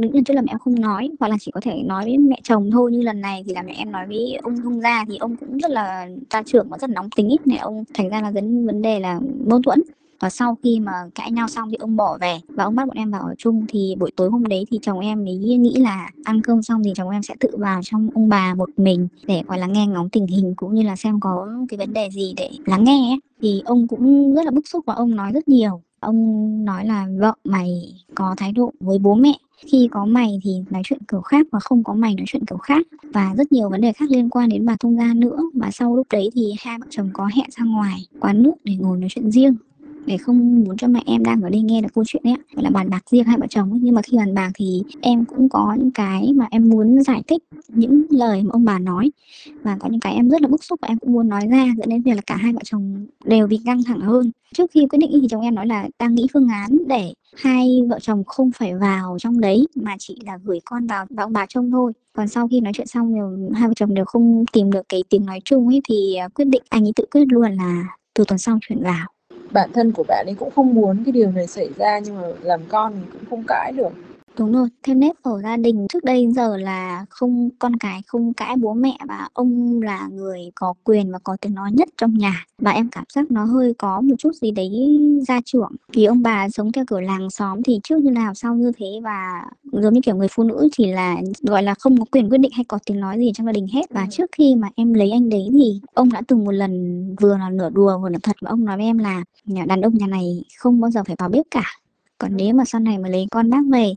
những 0.00 0.14
lần 0.14 0.24
trước 0.24 0.34
là 0.34 0.42
mẹ 0.42 0.52
em 0.52 0.58
không 0.58 0.80
nói, 0.80 1.10
hoặc 1.20 1.28
là 1.28 1.36
chỉ 1.40 1.50
có 1.50 1.60
thể 1.60 1.82
nói 1.84 2.04
với 2.04 2.18
mẹ 2.18 2.40
chồng 2.42 2.70
thôi, 2.70 2.92
như 2.92 3.02
lần 3.02 3.20
này 3.20 3.42
thì 3.46 3.54
là 3.54 3.62
mẹ 3.62 3.74
em 3.76 3.92
nói 3.92 4.06
với 4.06 4.38
ông 4.42 4.56
thông 4.62 4.80
gia 4.80 5.04
thì 5.08 5.16
ông 5.16 5.36
cũng 5.36 5.58
rất 5.58 5.70
là 5.70 6.08
gia 6.30 6.42
trưởng 6.42 6.68
và 6.68 6.78
rất 6.78 6.90
nóng 6.90 7.10
tính 7.16 7.28
ít 7.28 7.46
này 7.46 7.58
ông 7.58 7.84
thành 7.94 8.08
ra 8.08 8.20
là 8.20 8.30
vấn 8.30 8.66
vấn 8.66 8.82
đề 8.82 9.00
là 9.00 9.20
mâu 9.46 9.62
thuẫn 9.62 9.82
và 10.20 10.30
sau 10.30 10.58
khi 10.62 10.80
mà 10.80 10.92
cãi 11.14 11.32
nhau 11.32 11.48
xong 11.48 11.70
thì 11.70 11.76
ông 11.76 11.96
bỏ 11.96 12.18
về 12.20 12.38
và 12.48 12.64
ông 12.64 12.76
bắt 12.76 12.88
bọn 12.88 12.96
em 12.96 13.10
vào 13.10 13.22
ở 13.22 13.34
chung. 13.38 13.66
Thì 13.68 13.94
buổi 13.98 14.10
tối 14.16 14.30
hôm 14.30 14.44
đấy 14.44 14.64
thì 14.70 14.78
chồng 14.82 15.00
em 15.00 15.24
ấy 15.24 15.36
nghĩ 15.36 15.74
là 15.76 16.10
ăn 16.24 16.42
cơm 16.42 16.62
xong 16.62 16.82
thì 16.84 16.92
chồng 16.96 17.10
em 17.10 17.22
sẽ 17.22 17.34
tự 17.40 17.48
vào 17.58 17.80
trong 17.84 18.08
ông 18.14 18.28
bà 18.28 18.54
một 18.54 18.70
mình 18.76 19.08
để, 19.26 19.42
gọi 19.46 19.58
là, 19.58 19.66
nghe 19.66 19.86
ngóng 19.86 20.08
tình 20.10 20.26
hình 20.26 20.54
cũng 20.56 20.74
như 20.74 20.82
là 20.82 20.96
xem 20.96 21.20
có 21.20 21.48
cái 21.68 21.78
vấn 21.78 21.92
đề 21.92 22.10
gì 22.10 22.34
để 22.36 22.50
lắng 22.66 22.84
nghe 22.84 23.10
ấy. 23.12 23.20
thì 23.42 23.62
ông 23.64 23.88
cũng 23.88 24.34
rất 24.34 24.44
là 24.44 24.50
bức 24.50 24.68
xúc 24.68 24.84
và 24.86 24.94
ông 24.94 25.16
nói 25.16 25.32
rất 25.32 25.48
nhiều. 25.48 25.82
Ông 26.00 26.64
nói 26.64 26.86
là, 26.86 27.06
vợ, 27.18 27.32
mày 27.44 27.94
có 28.14 28.34
thái 28.36 28.52
độ 28.52 28.72
với 28.80 28.98
bố 28.98 29.14
mẹ. 29.14 29.32
Khi 29.66 29.88
có 29.90 30.04
mày 30.04 30.40
thì 30.42 30.50
nói 30.70 30.82
chuyện 30.84 31.00
kiểu 31.08 31.20
khác 31.20 31.46
và 31.52 31.60
không 31.60 31.84
có 31.84 31.94
mày 31.94 32.14
nói 32.14 32.24
chuyện 32.28 32.44
kiểu 32.44 32.58
khác. 32.58 32.86
Và 33.02 33.34
rất 33.36 33.52
nhiều 33.52 33.70
vấn 33.70 33.80
đề 33.80 33.92
khác 33.92 34.10
liên 34.10 34.30
quan 34.30 34.48
đến 34.48 34.66
bà 34.66 34.76
thông 34.80 34.96
gia 34.96 35.14
nữa. 35.14 35.38
Và 35.54 35.70
sau 35.70 35.96
lúc 35.96 36.06
đấy 36.12 36.30
thì 36.34 36.54
hai 36.60 36.78
vợ 36.78 36.86
chồng 36.90 37.10
có 37.12 37.26
hẹn 37.36 37.46
ra 37.50 37.64
ngoài 37.64 38.06
quán 38.20 38.42
nước 38.42 38.52
để 38.64 38.74
ngồi 38.76 38.98
nói 38.98 39.08
chuyện 39.10 39.30
riêng 39.30 39.56
để 40.08 40.16
không 40.16 40.64
muốn 40.64 40.76
cho 40.76 40.88
mẹ 40.88 41.02
em 41.06 41.24
đang 41.24 41.42
ở 41.42 41.48
đây 41.48 41.60
nghe 41.60 41.80
được 41.80 41.88
câu 41.94 42.04
chuyện 42.06 42.22
ấy 42.24 42.34
gọi 42.54 42.64
là 42.64 42.70
bàn 42.70 42.90
bạc 42.90 43.02
riêng 43.10 43.24
hai 43.24 43.36
vợ 43.38 43.46
chồng 43.50 43.70
ấy. 43.70 43.80
nhưng 43.82 43.94
mà 43.94 44.02
khi 44.02 44.16
bàn 44.16 44.34
bạc 44.34 44.50
thì 44.54 44.82
em 45.00 45.24
cũng 45.24 45.48
có 45.48 45.76
những 45.78 45.90
cái 45.90 46.32
mà 46.34 46.46
em 46.50 46.68
muốn 46.68 47.02
giải 47.02 47.22
thích 47.26 47.42
những 47.68 48.02
lời 48.10 48.42
mà 48.42 48.50
ông 48.52 48.64
bà 48.64 48.78
nói. 48.78 49.10
Và 49.62 49.76
có 49.80 49.88
những 49.88 50.00
cái 50.00 50.14
em 50.14 50.30
rất 50.30 50.42
là 50.42 50.48
bức 50.48 50.64
xúc 50.64 50.78
và 50.82 50.88
em 50.88 50.98
cũng 50.98 51.12
muốn 51.12 51.28
nói 51.28 51.46
ra, 51.46 51.66
dẫn 51.78 51.88
đến 51.88 52.02
việc 52.02 52.14
là 52.14 52.22
cả 52.26 52.36
hai 52.36 52.52
vợ 52.52 52.60
chồng 52.64 53.06
đều 53.24 53.46
bị 53.46 53.60
căng 53.64 53.84
thẳng 53.84 54.00
hơn. 54.00 54.30
Trước 54.54 54.70
khi 54.70 54.86
quyết 54.90 54.98
định 54.98 55.10
thì 55.22 55.28
chồng 55.30 55.42
em 55.42 55.54
nói 55.54 55.66
là 55.66 55.88
đang 55.98 56.14
nghĩ 56.14 56.26
phương 56.32 56.48
án 56.48 56.70
để 56.86 57.12
hai 57.36 57.80
vợ 57.88 57.98
chồng 58.00 58.24
không 58.24 58.50
phải 58.52 58.74
vào 58.74 59.16
trong 59.20 59.40
đấy, 59.40 59.66
mà 59.74 59.96
chỉ 59.98 60.16
là 60.26 60.38
gửi 60.44 60.60
con 60.64 60.86
vào 60.86 61.06
và 61.10 61.22
ông 61.22 61.32
bà 61.32 61.46
trông 61.48 61.70
thôi. 61.70 61.92
Còn 62.12 62.28
sau 62.28 62.48
khi 62.48 62.60
nói 62.60 62.72
chuyện 62.72 62.86
xong 62.86 63.12
thì 63.14 63.20
hai 63.54 63.68
vợ 63.68 63.74
chồng 63.76 63.94
đều 63.94 64.04
không 64.04 64.44
tìm 64.52 64.72
được 64.72 64.88
cái 64.88 65.02
tiếng 65.08 65.26
nói 65.26 65.40
chung 65.44 65.68
ấy, 65.68 65.80
thì 65.88 66.16
quyết 66.34 66.44
định, 66.44 66.62
anh 66.68 66.86
ấy 66.86 66.92
tự 66.96 67.04
quyết 67.10 67.24
luôn 67.28 67.52
là 67.52 67.84
từ 68.14 68.24
tuần 68.24 68.38
sau 68.38 68.58
chuyển 68.62 68.82
vào 68.82 69.06
bản 69.52 69.70
thân 69.72 69.92
của 69.92 70.04
bạn 70.08 70.26
ấy 70.26 70.34
cũng 70.38 70.50
không 70.50 70.74
muốn 70.74 71.04
cái 71.04 71.12
điều 71.12 71.30
này 71.30 71.46
xảy 71.46 71.68
ra 71.78 71.98
nhưng 71.98 72.16
mà 72.16 72.28
làm 72.42 72.60
con 72.68 72.92
thì 72.94 73.06
cũng 73.12 73.22
không 73.30 73.44
cãi 73.46 73.72
được. 73.76 73.90
Đúng 74.38 74.52
rồi, 74.52 74.68
theo 74.82 74.96
nếp 74.96 75.14
ở 75.22 75.40
gia 75.42 75.56
đình 75.56 75.86
trước 75.92 76.04
đây 76.04 76.26
giờ 76.34 76.56
là 76.56 77.06
không 77.10 77.48
con 77.58 77.76
cái 77.76 78.00
không 78.06 78.32
cãi 78.34 78.56
bố 78.56 78.74
mẹ 78.74 78.98
và 79.08 79.28
ông 79.32 79.82
là 79.82 80.08
người 80.12 80.40
có 80.54 80.74
quyền 80.84 81.12
và 81.12 81.18
có 81.24 81.36
tiếng 81.40 81.54
nói 81.54 81.70
nhất 81.72 81.88
trong 81.96 82.14
nhà. 82.14 82.44
Và 82.58 82.70
em 82.70 82.88
cảm 82.88 83.04
giác 83.14 83.30
nó 83.30 83.44
hơi 83.44 83.74
có 83.78 84.00
một 84.00 84.14
chút 84.18 84.30
gì 84.34 84.50
đấy 84.50 84.98
gia 85.28 85.40
trưởng. 85.44 85.72
Vì 85.92 86.04
ông 86.04 86.22
bà 86.22 86.48
sống 86.48 86.72
theo 86.72 86.84
kiểu 86.90 87.00
làng 87.00 87.30
xóm 87.30 87.62
thì 87.62 87.80
trước 87.84 87.98
như 87.98 88.10
nào 88.10 88.34
sau 88.34 88.54
như 88.54 88.72
thế 88.76 88.86
và 89.02 89.44
giống 89.72 89.94
như 89.94 90.00
kiểu 90.00 90.16
người 90.16 90.28
phụ 90.30 90.42
nữ 90.42 90.68
chỉ 90.76 90.86
là 90.92 91.16
gọi 91.42 91.62
là 91.62 91.74
không 91.74 91.98
có 91.98 92.04
quyền 92.12 92.30
quyết 92.30 92.38
định 92.38 92.52
hay 92.54 92.64
có 92.64 92.78
tiếng 92.86 93.00
nói 93.00 93.18
gì 93.18 93.30
trong 93.34 93.46
gia 93.46 93.52
đình 93.52 93.66
hết. 93.72 93.90
Và 93.90 94.06
trước 94.10 94.30
khi 94.32 94.54
mà 94.54 94.68
em 94.76 94.94
lấy 94.94 95.10
anh 95.10 95.28
đấy 95.28 95.48
thì 95.52 95.80
ông 95.94 96.12
đã 96.12 96.22
từng 96.28 96.44
một 96.44 96.52
lần 96.52 97.04
vừa 97.20 97.38
là 97.38 97.50
nửa 97.50 97.70
đùa 97.70 97.98
vừa 97.98 98.08
là 98.08 98.18
thật 98.22 98.36
và 98.40 98.50
ông 98.50 98.64
nói 98.64 98.76
với 98.76 98.86
em 98.86 98.98
là 98.98 99.24
đàn 99.66 99.80
ông 99.80 99.94
nhà 99.94 100.06
này 100.06 100.44
không 100.58 100.80
bao 100.80 100.90
giờ 100.90 101.04
phải 101.04 101.16
vào 101.18 101.28
bếp 101.28 101.44
cả 101.50 101.64
còn 102.18 102.36
nếu 102.36 102.54
mà 102.54 102.64
sau 102.64 102.80
này 102.80 102.98
mà 102.98 103.08
lấy 103.08 103.26
con 103.30 103.50
bác 103.50 103.60
về, 103.72 103.94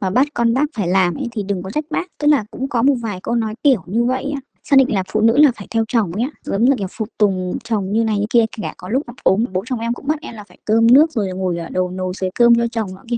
mà 0.00 0.10
bắt 0.10 0.26
con 0.34 0.54
bác 0.54 0.66
phải 0.74 0.88
làm 0.88 1.14
ấy, 1.14 1.28
thì 1.32 1.42
đừng 1.42 1.62
có 1.62 1.70
trách 1.70 1.84
bác. 1.90 2.06
Tức 2.18 2.28
là 2.28 2.44
cũng 2.50 2.68
có 2.68 2.82
một 2.82 2.94
vài 3.02 3.20
câu 3.22 3.34
nói 3.34 3.54
kiểu 3.62 3.82
như 3.86 4.04
vậy 4.04 4.30
á. 4.34 4.40
Xác 4.64 4.76
định 4.78 4.94
là 4.94 5.02
phụ 5.12 5.20
nữ 5.20 5.36
là 5.38 5.52
phải 5.56 5.66
theo 5.70 5.84
chồng 5.88 6.12
ấy 6.12 6.24
giống 6.42 6.64
như 6.64 6.72
kiểu 6.78 6.86
phục 6.90 7.08
tùng 7.18 7.58
chồng 7.64 7.92
như 7.92 8.04
này 8.04 8.18
như 8.18 8.26
kia, 8.30 8.44
kể 8.56 8.62
cả 8.62 8.74
có 8.76 8.88
lúc 8.88 9.02
ốm, 9.22 9.44
bố 9.52 9.62
chồng 9.66 9.78
em 9.80 9.92
cũng 9.94 10.06
bắt 10.06 10.20
em 10.20 10.34
là 10.34 10.44
phải 10.48 10.58
cơm 10.64 10.86
nước 10.86 11.12
rồi 11.12 11.28
ngồi 11.28 11.58
ở 11.58 11.68
đầu 11.68 11.90
nồi 11.90 12.12
dưới 12.16 12.30
cơm 12.34 12.54
cho 12.54 12.66
chồng 12.68 12.94
nọ 12.94 13.02
kia. 13.08 13.16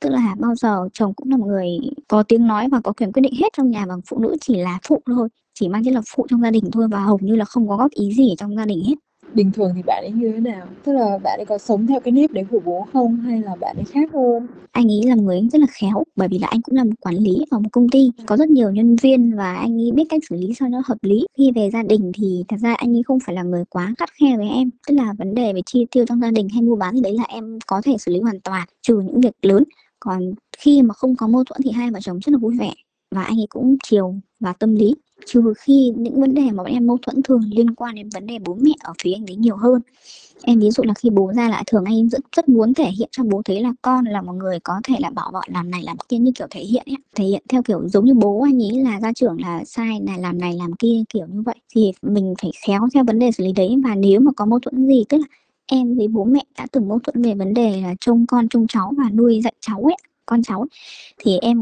Tức 0.00 0.08
là 0.10 0.34
bao 0.38 0.54
giờ 0.54 0.88
chồng 0.92 1.14
cũng 1.14 1.30
là 1.30 1.36
một 1.36 1.46
người 1.46 1.78
có 2.08 2.22
tiếng 2.22 2.46
nói 2.46 2.68
và 2.68 2.80
có 2.80 2.92
quyền 2.92 3.12
quyết 3.12 3.20
định 3.20 3.34
hết 3.34 3.48
trong 3.56 3.70
nhà 3.70 3.86
và 3.86 3.94
phụ 4.06 4.18
nữ 4.18 4.36
chỉ 4.40 4.56
là 4.56 4.78
phụ 4.88 5.02
thôi. 5.06 5.28
Chỉ 5.54 5.68
mang 5.68 5.84
chất 5.84 5.94
là 5.94 6.00
phụ 6.16 6.26
trong 6.30 6.42
gia 6.42 6.50
đình 6.50 6.64
thôi 6.72 6.88
và 6.90 7.00
hầu 7.00 7.18
như 7.22 7.36
là 7.36 7.44
không 7.44 7.68
có 7.68 7.76
góp 7.76 7.90
ý 7.90 8.12
gì 8.14 8.34
trong 8.38 8.56
gia 8.56 8.64
đình 8.66 8.82
hết 8.88 8.94
bình 9.34 9.52
thường 9.52 9.72
thì 9.76 9.82
bạn 9.86 10.04
ấy 10.04 10.12
như 10.12 10.32
thế 10.32 10.40
nào? 10.40 10.66
Tức 10.84 10.92
là 10.92 11.18
bạn 11.18 11.38
ấy 11.38 11.46
có 11.46 11.58
sống 11.58 11.86
theo 11.86 12.00
cái 12.00 12.12
nếp 12.12 12.30
đấy 12.30 12.44
của 12.50 12.60
bố 12.64 12.86
không? 12.92 13.16
Hay 13.16 13.40
là 13.40 13.56
bạn 13.60 13.76
ấy 13.76 13.84
khác 13.84 14.10
hơn? 14.12 14.46
Anh 14.72 14.90
ấy 14.90 15.02
là 15.06 15.14
người 15.14 15.40
rất 15.52 15.60
là 15.60 15.66
khéo, 15.70 16.02
bởi 16.16 16.28
vì 16.28 16.38
là 16.38 16.48
anh 16.48 16.62
cũng 16.62 16.76
là 16.76 16.84
một 16.84 16.90
quản 17.00 17.14
lý 17.14 17.44
ở 17.50 17.58
một 17.58 17.68
công 17.72 17.88
ty. 17.88 18.10
Có 18.26 18.36
rất 18.36 18.48
nhiều 18.48 18.70
nhân 18.70 18.96
viên 18.96 19.36
và 19.36 19.54
anh 19.54 19.80
ấy 19.80 19.92
biết 19.92 20.04
cách 20.08 20.22
xử 20.30 20.36
lý 20.36 20.54
sao 20.54 20.68
nó 20.68 20.82
hợp 20.84 20.98
lý. 21.02 21.26
Khi 21.38 21.52
về 21.54 21.70
gia 21.72 21.82
đình 21.82 22.12
thì 22.14 22.44
thật 22.48 22.56
ra 22.60 22.74
anh 22.74 22.96
ấy 22.96 23.02
không 23.02 23.18
phải 23.20 23.34
là 23.34 23.42
người 23.42 23.64
quá 23.70 23.94
khắt 23.98 24.08
khe 24.20 24.36
với 24.36 24.48
em. 24.48 24.70
Tức 24.88 24.94
là 24.94 25.12
vấn 25.18 25.34
đề 25.34 25.52
về 25.52 25.60
chi 25.66 25.86
tiêu 25.90 26.04
trong 26.08 26.20
gia 26.20 26.30
đình 26.30 26.48
hay 26.48 26.62
mua 26.62 26.76
bán 26.76 26.94
thì 26.94 27.00
đấy 27.00 27.14
là 27.14 27.24
em 27.28 27.58
có 27.66 27.80
thể 27.84 27.96
xử 27.98 28.12
lý 28.12 28.20
hoàn 28.20 28.40
toàn, 28.40 28.68
trừ 28.82 29.00
những 29.00 29.20
việc 29.20 29.34
lớn. 29.42 29.64
Còn 30.00 30.32
khi 30.58 30.82
mà 30.82 30.94
không 30.94 31.16
có 31.16 31.26
mâu 31.26 31.44
thuẫn 31.44 31.60
thì 31.64 31.70
hai 31.70 31.90
vợ 31.90 31.98
chồng 32.02 32.18
rất 32.18 32.32
là 32.32 32.38
vui 32.38 32.56
vẻ 32.58 32.72
và 33.10 33.22
anh 33.22 33.40
ấy 33.40 33.46
cũng 33.48 33.76
chiều 33.82 34.14
và 34.40 34.52
tâm 34.52 34.74
lý 34.74 34.94
trừ 35.26 35.54
khi 35.58 35.92
những 35.96 36.20
vấn 36.20 36.34
đề 36.34 36.42
mà 36.42 36.62
bọn 36.62 36.72
em 36.72 36.86
mâu 36.86 36.98
thuẫn 37.02 37.22
thường 37.22 37.40
liên 37.50 37.74
quan 37.74 37.94
đến 37.94 38.08
vấn 38.08 38.26
đề 38.26 38.38
bố 38.38 38.54
mẹ 38.60 38.72
ở 38.84 38.92
phía 39.02 39.12
anh 39.12 39.26
ấy 39.26 39.36
nhiều 39.36 39.56
hơn. 39.56 39.82
Em 40.42 40.60
ví 40.60 40.70
dụ 40.70 40.82
là 40.82 40.94
khi 40.94 41.10
bố 41.10 41.32
ra 41.36 41.48
lại 41.48 41.64
thường 41.66 41.84
anh 41.84 42.08
rất 42.08 42.20
rất 42.36 42.48
muốn 42.48 42.74
thể 42.74 42.90
hiện 42.90 43.08
cho 43.12 43.24
bố 43.24 43.42
thấy 43.44 43.60
là 43.60 43.72
con 43.82 44.04
là 44.04 44.22
một 44.22 44.32
người 44.32 44.60
có 44.60 44.74
thể 44.84 44.94
là 45.00 45.10
bảo 45.10 45.30
bọn 45.32 45.44
làm 45.48 45.70
này 45.70 45.82
làm 45.82 45.96
kia 46.08 46.18
như 46.18 46.32
kiểu 46.34 46.46
thể 46.50 46.60
hiện 46.60 46.82
ấy 46.86 46.96
thể 47.16 47.24
hiện 47.24 47.42
theo 47.48 47.62
kiểu 47.62 47.88
giống 47.88 48.04
như 48.04 48.14
bố 48.14 48.42
anh 48.42 48.62
ấy 48.62 48.82
là 48.82 49.00
gia 49.00 49.12
trưởng 49.12 49.40
là 49.40 49.64
sai 49.64 50.00
này 50.00 50.18
làm 50.20 50.38
này 50.38 50.54
làm 50.54 50.72
kia 50.72 51.02
kiểu 51.08 51.26
như 51.26 51.42
vậy. 51.42 51.54
Thì 51.74 51.92
mình 52.02 52.34
phải 52.42 52.50
khéo 52.66 52.88
theo 52.94 53.04
vấn 53.04 53.18
đề 53.18 53.32
xử 53.32 53.44
lý 53.44 53.52
đấy. 53.52 53.76
Và 53.84 53.94
nếu 53.94 54.20
mà 54.20 54.32
có 54.36 54.46
mâu 54.46 54.58
thuẫn 54.58 54.86
gì 54.86 55.04
tức 55.08 55.18
là 55.18 55.26
em 55.66 55.94
với 55.96 56.08
bố 56.08 56.24
mẹ 56.24 56.44
đã 56.58 56.66
từng 56.72 56.88
mâu 56.88 56.98
thuẫn 56.98 57.22
về 57.22 57.34
vấn 57.34 57.54
đề 57.54 57.80
là 57.82 57.94
trông 58.00 58.26
con 58.26 58.48
trông 58.48 58.66
cháu 58.66 58.92
và 58.98 59.10
nuôi 59.10 59.40
dạy 59.44 59.54
cháu 59.60 59.82
ấy 59.82 59.96
con 60.26 60.42
cháu 60.42 60.60
ấy, 60.60 60.68
thì 61.18 61.38
em 61.38 61.58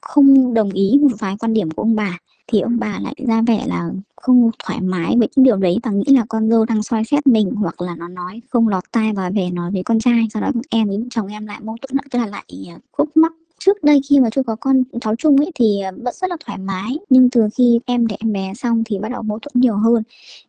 không 0.00 0.54
đồng 0.54 0.70
ý 0.70 0.98
một 1.02 1.16
vài 1.18 1.36
quan 1.38 1.54
điểm 1.54 1.70
của 1.70 1.82
ông 1.82 1.94
bà 1.96 2.18
thì 2.50 2.60
ông 2.60 2.78
bà 2.78 2.98
lại 3.02 3.14
ra 3.28 3.42
vẻ 3.46 3.64
là 3.66 3.90
không 4.16 4.50
thoải 4.64 4.80
mái 4.80 5.16
với 5.18 5.28
những 5.36 5.44
điều 5.44 5.56
đấy 5.56 5.78
và 5.82 5.90
nghĩ 5.90 6.04
là 6.14 6.24
con 6.28 6.50
dâu 6.50 6.64
đang 6.64 6.82
soi 6.82 7.04
xét 7.04 7.26
mình 7.26 7.50
hoặc 7.50 7.80
là 7.80 7.96
nó 7.96 8.08
nói 8.08 8.42
không 8.50 8.68
lọt 8.68 8.84
tai 8.92 9.12
và 9.12 9.30
về 9.30 9.50
nói 9.50 9.70
với 9.70 9.82
con 9.84 9.98
trai. 9.98 10.28
Sau 10.32 10.42
đó 10.42 10.50
em 10.70 10.88
với 10.88 10.98
chồng 11.10 11.26
em 11.26 11.46
lại 11.46 11.60
mâu 11.62 11.76
thuẫn, 11.82 11.98
tức 12.10 12.18
là 12.18 12.26
lại 12.26 12.44
à, 12.68 12.78
khúc 12.92 13.16
mắc 13.16 13.32
trước 13.64 13.84
đây 13.84 14.00
khi 14.08 14.20
mà 14.20 14.30
chưa 14.30 14.42
có 14.42 14.56
con 14.56 14.82
cháu 15.00 15.16
chung 15.16 15.36
ấy 15.36 15.50
thì 15.54 15.80
à, 15.80 15.90
vẫn 15.90 16.14
rất 16.20 16.30
là 16.30 16.36
thoải 16.46 16.58
mái 16.58 16.98
nhưng 17.10 17.30
từ 17.30 17.48
khi 17.54 17.80
em 17.86 18.06
để 18.06 18.16
em 18.20 18.32
bé 18.32 18.52
xong 18.54 18.82
thì 18.86 18.98
bắt 18.98 19.08
đầu 19.08 19.22
mâu 19.22 19.38
thuẫn 19.38 19.52
nhiều 19.54 19.76
hơn. 19.76 20.02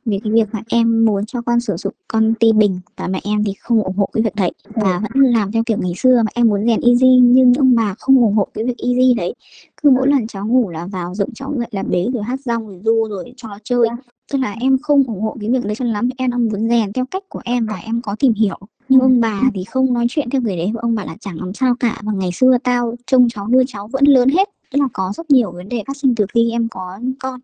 Vì 0.06 0.20
cái 0.24 0.34
việc 0.34 0.48
mà 0.52 0.62
em 0.70 1.06
muốn 1.06 1.26
cho 1.26 1.42
con 1.42 1.60
sử 1.60 1.76
dụng 1.78 1.94
con 2.08 2.34
ti 2.40 2.54
bình 2.54 2.80
và 2.98 3.08
mẹ 3.08 3.20
em 3.24 3.44
thì 3.44 3.54
không 3.54 3.84
ủng 3.84 3.98
hộ 3.98 4.10
cái 4.14 4.24
việc 4.24 4.36
đấy 4.36 4.52
và 4.64 5.00
vẫn 5.00 5.24
làm 5.24 5.52
theo 5.52 5.64
kiểu 5.66 5.78
ngày 5.82 5.94
xưa 5.98 6.22
mà 6.26 6.32
em 6.34 6.48
muốn 6.48 6.66
rèn 6.68 6.82
easy 6.82 7.20
nhưng 7.22 7.54
ông 7.54 7.76
bà 7.76 7.96
không 8.00 8.18
ủng 8.18 8.34
hộ 8.34 8.48
cái 8.54 8.64
việc 8.64 8.78
easy 8.78 9.14
đấy. 9.14 9.34
Cứ 9.82 9.90
mỗi 9.90 10.08
lần 10.08 10.28
cháu 10.28 10.48
ngủ 10.48 10.70
là 10.70 10.86
vào 10.86 11.16
dựng 11.16 11.30
cháu 11.34 11.54
dậy 11.58 11.70
là 11.72 11.84
bế 11.84 12.08
rồi 12.14 12.24
hát 12.24 12.40
rong 12.40 12.68
rồi 12.68 12.82
du 12.86 13.08
rồi 13.10 13.34
cho 13.38 13.48
nó 13.48 13.58
chơi. 13.64 13.88
Tức 14.32 14.40
là 14.40 14.56
em 14.60 14.78
không 14.82 15.04
ủng 15.08 15.22
hộ 15.22 15.38
cái 15.40 15.50
việc 15.50 15.66
đấy 15.66 15.76
cho 15.76 15.86
lắm 15.86 16.10
em 16.18 16.32
đang 16.32 16.50
muốn 16.50 16.70
rèn 16.70 16.94
theo 16.94 17.06
cách 17.06 17.24
của 17.30 17.42
em 17.46 17.66
và 17.66 17.76
em 17.76 18.02
có 18.02 18.16
tìm 18.20 18.34
hiểu 18.34 18.58
nhưng 18.92 19.00
ông 19.02 19.20
bà 19.22 19.42
thì 19.54 19.64
không 19.64 19.94
nói 19.94 20.06
chuyện 20.10 20.30
theo 20.30 20.42
người 20.42 20.58
đấy 20.58 20.72
ông 20.76 20.96
bà 20.96 21.06
là 21.06 21.18
chẳng 21.20 21.38
làm 21.40 21.54
sao 21.54 21.76
cả. 21.80 22.02
Và 22.04 22.12
ngày 22.14 22.32
xưa 22.32 22.58
tao 22.64 22.96
trông 23.08 23.30
cháu 23.30 23.48
nuôi 23.48 23.64
cháu 23.68 23.88
vẫn 23.88 24.06
lớn 24.06 24.30
hết 24.30 24.50
tức 24.72 24.80
là 24.80 24.88
có 24.94 25.12
rất 25.16 25.32
nhiều 25.32 25.52
vấn 25.52 25.70
đề 25.70 25.84
phát 25.88 25.98
sinh 25.98 26.16
từ 26.16 26.26
khi 26.34 26.52
em 26.52 26.68
có 26.70 27.00
con. 27.20 27.40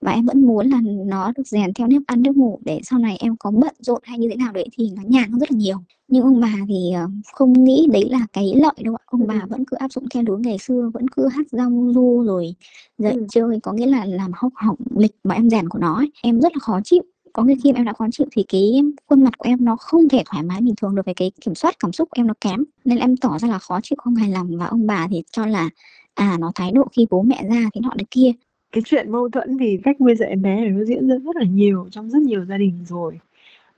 Và 0.00 0.12
em 0.12 0.26
vẫn 0.26 0.40
muốn 0.46 0.66
là 0.66 0.80
nó 1.06 1.32
được 1.36 1.46
rèn 1.46 1.74
theo 1.74 1.86
nếp 1.88 2.02
ăn 2.06 2.22
nếp 2.22 2.34
ngủ 2.34 2.58
để 2.64 2.80
sau 2.84 2.98
này 2.98 3.16
em 3.20 3.36
có 3.36 3.50
bận 3.50 3.74
rộn 3.80 4.00
hay 4.04 4.18
như 4.18 4.28
thế 4.30 4.36
nào 4.36 4.52
đấy 4.52 4.68
thì 4.78 4.90
nó 4.96 5.02
nhàn 5.06 5.30
hơn 5.30 5.40
rất 5.40 5.52
là 5.52 5.56
nhiều. 5.58 5.76
Nhưng 6.08 6.22
ông 6.24 6.40
bà 6.40 6.54
thì 6.68 6.92
ờ, 6.92 7.08
không 7.32 7.64
nghĩ 7.64 7.86
đấy 7.92 8.08
là 8.10 8.26
cái 8.32 8.52
lợi 8.56 8.72
đâu 8.84 8.94
ạ. 8.94 9.02
Ông 9.06 9.26
bà 9.26 9.46
vẫn 9.48 9.64
cứ 9.64 9.76
áp 9.76 9.92
dụng 9.92 10.04
theo 10.14 10.22
lối 10.26 10.40
ngày 10.40 10.58
xưa 10.58 10.90
vẫn 10.94 11.08
cứ 11.08 11.28
hát 11.28 11.46
rong 11.52 11.92
ru 11.92 12.22
rồi 12.26 12.54
dạy 12.98 13.12
Ừ. 13.12 13.26
chơi 13.30 13.60
có 13.62 13.72
nghĩa 13.72 13.86
là 13.86 14.04
làm 14.04 14.30
hóc 14.34 14.52
hỏng 14.54 14.76
lịch 14.96 15.16
mà 15.24 15.34
em 15.34 15.50
rèn 15.50 15.68
của 15.68 15.78
nó 15.78 15.94
ấy. 15.96 16.10
em 16.22 16.40
rất 16.40 16.52
là 16.52 16.58
khó 16.60 16.80
chịu 16.84 17.02
có 17.32 17.44
nghĩa 17.44 17.54
khi 17.64 17.72
em 17.76 17.84
đã 17.84 17.92
khó 17.92 18.06
chịu 18.12 18.26
thì 18.32 18.44
cái 18.48 18.82
khuôn 19.08 19.24
mặt 19.24 19.38
của 19.38 19.48
em 19.48 19.64
nó 19.64 19.76
không 19.76 20.08
thể 20.08 20.22
thoải 20.26 20.42
mái 20.42 20.60
bình 20.60 20.74
thường 20.76 20.94
được 20.94 21.06
về 21.06 21.14
cái 21.14 21.32
kiểm 21.40 21.54
soát 21.54 21.76
cảm 21.78 21.92
xúc 21.92 22.08
của 22.10 22.20
em 22.20 22.26
nó 22.26 22.34
kém 22.40 22.64
nên 22.84 22.98
em 22.98 23.16
tỏ 23.16 23.38
ra 23.38 23.48
là 23.48 23.58
khó 23.58 23.80
chịu 23.82 23.96
không 24.02 24.14
hài 24.14 24.30
lòng 24.30 24.58
và 24.58 24.66
ông 24.66 24.86
bà 24.86 25.08
thì 25.10 25.22
cho 25.32 25.46
là 25.46 25.70
à 26.14 26.36
nó 26.40 26.52
thái 26.54 26.72
độ 26.72 26.84
khi 26.92 27.06
bố 27.10 27.22
mẹ 27.22 27.44
ra 27.48 27.70
thì 27.74 27.80
nọ 27.80 27.90
đấy 27.96 28.06
kia 28.10 28.32
Cái 28.72 28.82
chuyện 28.86 29.12
mâu 29.12 29.28
thuẫn 29.28 29.56
vì 29.56 29.78
cách 29.84 30.00
nuôi 30.00 30.14
dạy 30.16 30.28
em 30.28 30.42
bé 30.42 30.56
này 30.60 30.70
nó 30.70 30.84
diễn 30.84 31.08
ra 31.08 31.14
rất 31.24 31.36
là 31.36 31.44
nhiều 31.44 31.88
trong 31.90 32.10
rất 32.10 32.22
nhiều 32.22 32.44
gia 32.44 32.58
đình 32.58 32.84
rồi. 32.88 33.20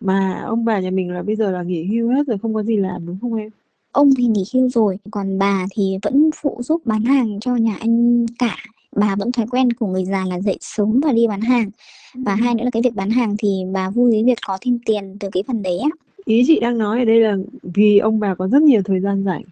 Mà 0.00 0.42
ông 0.46 0.64
bà 0.64 0.80
nhà 0.80 0.90
mình 0.90 1.10
là 1.12 1.22
bây 1.22 1.36
giờ 1.36 1.50
là 1.50 1.62
nghỉ 1.62 1.84
hưu 1.84 2.08
hết 2.10 2.26
rồi 2.26 2.38
không 2.42 2.54
có 2.54 2.62
gì 2.62 2.76
làm 2.76 3.06
đúng 3.06 3.18
không 3.20 3.34
em? 3.34 3.50
ông 3.92 4.10
thì 4.18 4.24
nghỉ 4.26 4.44
hưu 4.54 4.68
rồi 4.68 4.98
còn 5.10 5.38
bà 5.38 5.66
thì 5.70 5.98
vẫn 6.02 6.30
phụ 6.34 6.60
giúp 6.62 6.82
bán 6.84 7.04
hàng 7.04 7.40
cho 7.40 7.56
nhà 7.56 7.76
anh 7.80 8.26
cả 8.38 8.56
bà 8.96 9.16
vẫn 9.16 9.32
thói 9.32 9.46
quen 9.50 9.72
của 9.72 9.86
người 9.86 10.04
già 10.04 10.24
là 10.28 10.40
dậy 10.40 10.58
sớm 10.60 11.00
và 11.04 11.12
đi 11.12 11.26
bán 11.28 11.40
hàng. 11.40 11.70
Và 12.14 12.34
hai 12.34 12.54
nữa 12.54 12.64
là 12.64 12.70
cái 12.70 12.82
việc 12.82 12.94
bán 12.94 13.10
hàng 13.10 13.36
thì 13.38 13.62
bà 13.72 13.90
vui 13.90 14.10
với 14.10 14.24
việc 14.24 14.38
có 14.46 14.58
thêm 14.60 14.78
tiền 14.86 15.16
từ 15.20 15.28
cái 15.32 15.42
phần 15.46 15.62
đấy 15.62 15.78
á. 15.78 15.90
Ý 16.24 16.44
chị 16.46 16.60
đang 16.60 16.78
nói 16.78 16.98
ở 16.98 17.04
đây 17.04 17.20
là 17.20 17.36
vì 17.62 17.98
ông 17.98 18.20
bà 18.20 18.34
có 18.34 18.48
rất 18.48 18.62
nhiều 18.62 18.82
thời 18.84 19.00
gian 19.00 19.24
rảnh. 19.24 19.42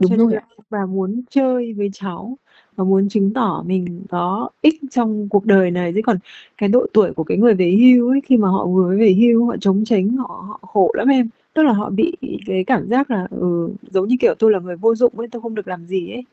Đúng 0.00 0.16
rồi 0.16 0.34
bà 0.70 0.86
muốn 0.86 1.22
chơi 1.30 1.72
với 1.72 1.90
cháu 1.92 2.36
và 2.76 2.84
muốn 2.84 3.08
chứng 3.08 3.32
tỏ 3.32 3.64
mình 3.66 4.02
có 4.08 4.48
ích 4.62 4.80
trong 4.90 5.28
cuộc 5.28 5.46
đời 5.46 5.70
này. 5.70 5.92
Chứ 5.94 6.00
còn 6.06 6.18
cái 6.58 6.68
độ 6.68 6.86
tuổi 6.92 7.12
của 7.12 7.24
cái 7.24 7.38
người 7.38 7.54
về 7.54 7.76
hưu 7.80 8.08
ấy 8.08 8.20
khi 8.24 8.36
mà 8.36 8.48
họ 8.48 8.66
vừa 8.66 8.88
mới 8.88 8.98
về 8.98 9.12
hưu 9.12 9.46
họ 9.46 9.56
chống 9.60 9.84
chánh 9.84 10.08
họ 10.08 10.44
họ 10.48 10.60
khổ 10.62 10.90
lắm 10.94 11.08
em. 11.08 11.28
Tức 11.54 11.62
là 11.62 11.72
họ 11.72 11.90
bị 11.90 12.16
cái 12.46 12.64
cảm 12.64 12.88
giác 12.88 13.10
là 13.10 13.26
ừ, 13.30 13.70
giống 13.90 14.08
như 14.08 14.16
kiểu 14.20 14.34
tôi 14.38 14.50
là 14.50 14.58
người 14.58 14.76
vô 14.76 14.94
dụng 14.94 15.12
ấy 15.16 15.28
tôi 15.28 15.42
không 15.42 15.54
được 15.54 15.68
làm 15.68 15.86
gì 15.86 16.10
ấy 16.12 16.24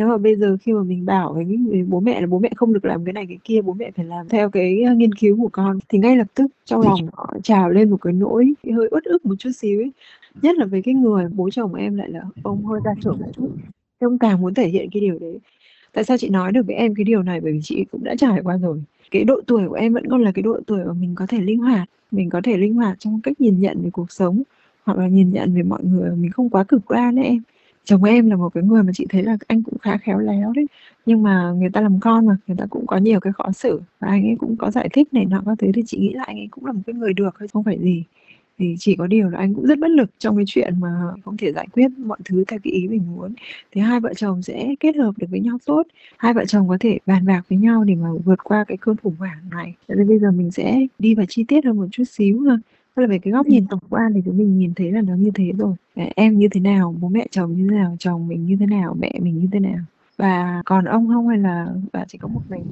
thế 0.00 0.06
mà 0.06 0.18
bây 0.18 0.36
giờ 0.36 0.56
khi 0.60 0.72
mà 0.72 0.82
mình 0.82 1.04
bảo 1.04 1.32
với 1.32 1.44
với 1.44 1.82
bố 1.88 2.00
mẹ 2.00 2.20
là 2.20 2.26
bố 2.26 2.38
mẹ 2.38 2.50
không 2.56 2.72
được 2.72 2.84
làm 2.84 3.04
cái 3.04 3.12
này 3.12 3.26
cái 3.28 3.38
kia, 3.44 3.60
bố 3.62 3.72
mẹ 3.72 3.90
phải 3.90 4.04
làm 4.04 4.28
theo 4.28 4.50
cái 4.50 4.82
ờ, 4.82 4.94
nghiên 4.94 5.14
cứu 5.14 5.36
của 5.36 5.48
con, 5.52 5.78
thì 5.88 5.98
ngay 5.98 6.16
lập 6.16 6.26
tức 6.34 6.46
trong 6.64 6.80
lòng 6.80 7.08
họ 7.12 7.34
trào 7.42 7.70
lên 7.70 7.90
một 7.90 7.96
cái 8.02 8.12
nỗi 8.12 8.52
hơi 8.76 8.88
uất 8.90 9.04
ức 9.04 9.26
một 9.26 9.34
chút 9.38 9.50
xíu 9.56 9.80
ấy. 9.80 9.92
Nhất 10.42 10.56
là 10.56 10.66
với 10.66 10.82
cái 10.82 10.94
người 10.94 11.28
bố 11.34 11.50
chồng 11.50 11.74
em 11.74 11.96
lại 11.96 12.08
là 12.10 12.20
ông 12.42 12.64
hơi 12.66 12.80
gia 12.84 12.90
trưởng 13.04 13.18
một 13.18 13.26
chút. 13.36 13.48
Thì 14.00 14.04
ông 14.04 14.18
càng 14.18 14.40
muốn 14.40 14.54
thể 14.54 14.68
hiện 14.68 14.88
cái 14.92 15.00
điều 15.00 15.18
đấy. 15.18 15.38
Tại 15.92 16.04
sao 16.04 16.16
chị 16.18 16.28
nói 16.28 16.52
được 16.52 16.66
với 16.66 16.76
em 16.76 16.94
cái 16.94 17.04
điều 17.04 17.22
này? 17.22 17.40
Bởi 17.40 17.52
vì 17.52 17.60
chị 17.62 17.84
cũng 17.92 18.04
đã 18.04 18.14
trải 18.16 18.40
qua 18.44 18.56
rồi. 18.56 18.82
Cái 19.10 19.24
độ 19.24 19.40
tuổi 19.46 19.68
của 19.68 19.74
em 19.74 19.92
vẫn 19.94 20.06
còn 20.10 20.22
là 20.22 20.32
cái 20.32 20.42
độ 20.42 20.60
tuổi 20.66 20.84
mà 20.84 20.92
mình 20.92 21.14
có 21.14 21.26
thể 21.26 21.40
linh 21.40 21.58
hoạt, 21.58 21.88
mình 22.10 22.30
có 22.30 22.40
thể 22.44 22.56
linh 22.56 22.74
hoạt 22.74 22.98
trong 22.98 23.20
cách 23.22 23.40
nhìn 23.40 23.60
nhận 23.60 23.82
về 23.82 23.90
cuộc 23.90 24.12
sống, 24.12 24.42
hoặc 24.84 24.98
là 24.98 25.08
nhìn 25.08 25.30
nhận 25.30 25.54
về 25.54 25.62
mọi 25.62 25.84
người 25.84 26.16
mình 26.16 26.30
không 26.30 26.50
quá 26.50 26.64
cực 26.64 26.80
đoan 26.88 27.14
đấy 27.14 27.24
em 27.24 27.42
chồng 27.90 28.04
em 28.04 28.30
là 28.30 28.36
một 28.36 28.48
cái 28.54 28.62
người 28.62 28.82
mà 28.82 28.92
chị 28.94 29.06
thấy 29.08 29.22
là 29.22 29.36
anh 29.46 29.62
cũng 29.62 29.78
khá 29.78 29.96
khéo 29.96 30.18
léo 30.18 30.52
đấy. 30.56 30.66
Nhưng 31.06 31.22
mà 31.22 31.52
người 31.52 31.70
ta 31.70 31.80
làm 31.80 32.00
con 32.00 32.26
mà, 32.26 32.36
người 32.46 32.56
ta 32.56 32.66
cũng 32.70 32.86
có 32.86 32.96
nhiều 32.96 33.20
cái 33.20 33.32
khó 33.32 33.52
xử. 33.52 33.80
Và 34.00 34.08
anh 34.08 34.24
ấy 34.26 34.36
cũng 34.38 34.56
có 34.56 34.70
giải 34.70 34.88
thích 34.92 35.14
này 35.14 35.24
nọ 35.24 35.42
các 35.46 35.58
thứ 35.58 35.70
thì 35.74 35.82
chị 35.86 35.98
nghĩ 35.98 36.12
là 36.14 36.24
anh 36.26 36.36
ấy 36.36 36.48
cũng 36.50 36.66
là 36.66 36.72
một 36.72 36.80
cái 36.86 36.94
người 36.94 37.12
được 37.12 37.34
thôi, 37.38 37.48
không 37.52 37.64
phải 37.64 37.78
gì. 37.78 38.04
Thì 38.58 38.76
chỉ 38.78 38.96
có 38.96 39.06
điều 39.06 39.30
là 39.30 39.38
anh 39.38 39.54
cũng 39.54 39.66
rất 39.66 39.78
bất 39.78 39.90
lực 39.90 40.10
trong 40.18 40.36
cái 40.36 40.44
chuyện 40.48 40.74
mà 40.80 40.88
không 41.24 41.36
thể 41.36 41.52
giải 41.52 41.66
quyết 41.72 41.90
mọi 41.98 42.18
thứ 42.24 42.44
theo 42.48 42.58
cái 42.64 42.72
ý 42.72 42.88
mình 42.88 43.02
muốn. 43.16 43.34
Thì 43.72 43.80
hai 43.80 44.00
vợ 44.00 44.14
chồng 44.14 44.42
sẽ 44.42 44.74
kết 44.80 44.96
hợp 44.96 45.12
được 45.18 45.26
với 45.30 45.40
nhau 45.40 45.58
tốt. 45.66 45.82
Hai 46.16 46.34
vợ 46.34 46.44
chồng 46.44 46.68
có 46.68 46.76
thể 46.80 46.98
bàn 47.06 47.26
bạc 47.26 47.42
với 47.50 47.58
nhau 47.58 47.84
để 47.84 47.94
mà 47.94 48.08
vượt 48.24 48.44
qua 48.44 48.64
cái 48.64 48.76
cơn 48.76 48.96
khủng 49.02 49.16
hoảng 49.18 49.38
này. 49.50 49.74
Nên 49.88 50.08
bây 50.08 50.18
giờ 50.18 50.30
mình 50.30 50.50
sẽ 50.50 50.86
đi 50.98 51.14
vào 51.14 51.26
chi 51.28 51.44
tiết 51.48 51.64
hơn 51.64 51.76
một 51.76 51.86
chút 51.90 52.04
xíu 52.04 52.40
ha 52.40 52.56
tức 52.96 53.00
là 53.02 53.06
về 53.08 53.18
cái 53.18 53.32
góc 53.32 53.46
nhìn 53.46 53.66
tổng 53.70 53.80
quan 53.90 54.12
thì 54.14 54.20
chúng 54.24 54.38
mình 54.38 54.58
nhìn 54.58 54.74
thấy 54.74 54.92
là 54.92 55.00
nó 55.00 55.14
như 55.14 55.30
thế 55.34 55.52
rồi. 55.58 55.74
Em 56.16 56.38
như 56.38 56.48
thế 56.50 56.60
nào? 56.60 56.94
Bố 57.00 57.08
mẹ 57.08 57.26
chồng 57.30 57.56
như 57.56 57.68
thế 57.70 57.76
nào? 57.76 57.96
Chồng 57.98 58.28
mình 58.28 58.46
như 58.46 58.56
thế 58.60 58.66
nào? 58.66 58.96
Mẹ 59.00 59.12
mình 59.22 59.38
như 59.40 59.48
thế 59.52 59.60
nào? 59.60 59.78
Và 60.16 60.62
còn 60.66 60.84
ông 60.84 61.08
không 61.08 61.28
hay 61.28 61.38
là 61.38 61.66
bà 61.92 62.04
chỉ 62.08 62.18
có 62.18 62.28
một 62.28 62.40
mình? 62.50 62.64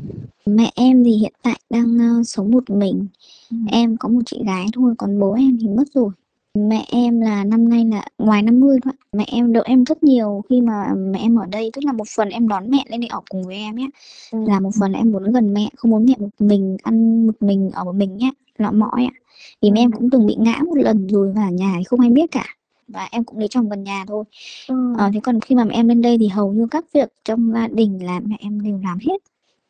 Mẹ 0.46 0.70
em 0.74 1.04
thì 1.04 1.10
hiện 1.10 1.32
tại 1.42 1.60
đang 1.70 1.98
ờ, 1.98 2.22
sống 2.24 2.50
một 2.50 2.70
mình. 2.70 3.06
Ừ. 3.50 3.56
em 3.70 3.96
có 3.96 4.08
một 4.08 4.20
chị 4.26 4.42
gái 4.46 4.66
thôi 4.72 4.94
còn 4.98 5.20
bố 5.20 5.32
em 5.32 5.58
thì 5.60 5.68
mất 5.68 5.84
rồi. 5.94 6.10
Mẹ 6.54 6.84
em 6.90 7.20
là 7.20 7.44
năm 7.44 7.68
nay 7.68 7.84
là 7.84 8.04
ngoài 8.18 8.42
50 8.42 8.78
thôi 8.84 8.92
ạ. 8.96 9.04
mẹ 9.12 9.24
em 9.32 9.52
đợi 9.52 9.62
em 9.66 9.84
rất 9.84 10.02
nhiều 10.02 10.42
khi 10.48 10.60
mà 10.60 10.94
mẹ 10.94 11.18
em 11.18 11.36
ở 11.38 11.46
đây. 11.46 11.70
Tức 11.72 11.84
là 11.84 11.92
một 11.92 12.08
phần 12.16 12.28
em 12.28 12.48
đón 12.48 12.70
mẹ 12.70 12.84
lên 12.90 13.00
đây 13.00 13.08
ở 13.08 13.20
cùng 13.30 13.42
với 13.46 13.56
em 13.56 13.74
nhé 13.76 13.88
Ừ. 14.32 14.38
là 14.48 14.60
một 14.60 14.70
phần 14.80 14.92
là 14.92 14.98
em 14.98 15.12
muốn 15.12 15.32
gần 15.32 15.54
mẹ 15.54 15.68
không 15.76 15.90
muốn 15.90 16.06
mẹ 16.06 16.14
một 16.18 16.28
mình 16.38 16.76
ăn 16.82 17.26
một 17.26 17.32
mình 17.40 17.70
ở 17.70 17.84
một 17.84 17.94
mình 17.94 18.16
nhé 18.16 18.30
lọ 18.58 18.70
mỏi 18.70 19.04
ạ. 19.04 19.14
Vì 19.62 19.70
mẹ 19.70 19.80
em 19.80 19.90
Ừ. 19.90 19.96
cũng 19.98 20.10
từng 20.10 20.26
bị 20.26 20.36
ngã 20.38 20.60
một 20.66 20.74
lần 20.78 21.06
rồi 21.06 21.32
và 21.36 21.50
nhà 21.50 21.74
thì 21.78 21.84
không 21.84 22.00
ai 22.00 22.10
biết 22.10 22.30
cả. 22.30 22.44
Và 22.88 23.08
em 23.10 23.24
cũng 23.24 23.38
lấy 23.38 23.48
chồng 23.48 23.68
gần 23.68 23.84
nhà 23.84 24.04
thôi. 24.08 24.24
Ừ. 24.68 24.94
ờ, 24.98 25.10
thế 25.14 25.20
còn 25.20 25.40
khi 25.40 25.54
mà 25.54 25.64
em 25.70 25.88
lên 25.88 26.02
đây 26.02 26.18
thì 26.18 26.28
hầu 26.28 26.52
như 26.52 26.66
các 26.70 26.84
việc 26.94 27.12
trong 27.24 27.52
gia 27.52 27.68
đình 27.68 28.04
là 28.06 28.20
mẹ 28.24 28.36
em 28.40 28.60
đều 28.60 28.80
làm 28.84 28.98
hết. 28.98 29.16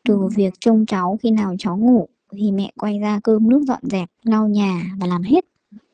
Từ 0.05 0.15
Ừ. 0.15 0.29
việc 0.37 0.55
trông 0.61 0.87
cháu 0.87 1.19
khi 1.23 1.31
nào 1.31 1.55
cháu 1.59 1.77
ngủ 1.77 2.09
thì 2.33 2.53
mẹ 2.53 2.73
quay 2.81 2.99
ra 2.99 3.21
cơm 3.25 3.49
nước 3.49 3.63
dọn 3.69 3.81
dẹp 3.83 4.09
lau 4.23 4.49
nhà 4.49 4.83
và 5.01 5.07
làm 5.07 5.23
hết. 5.23 5.45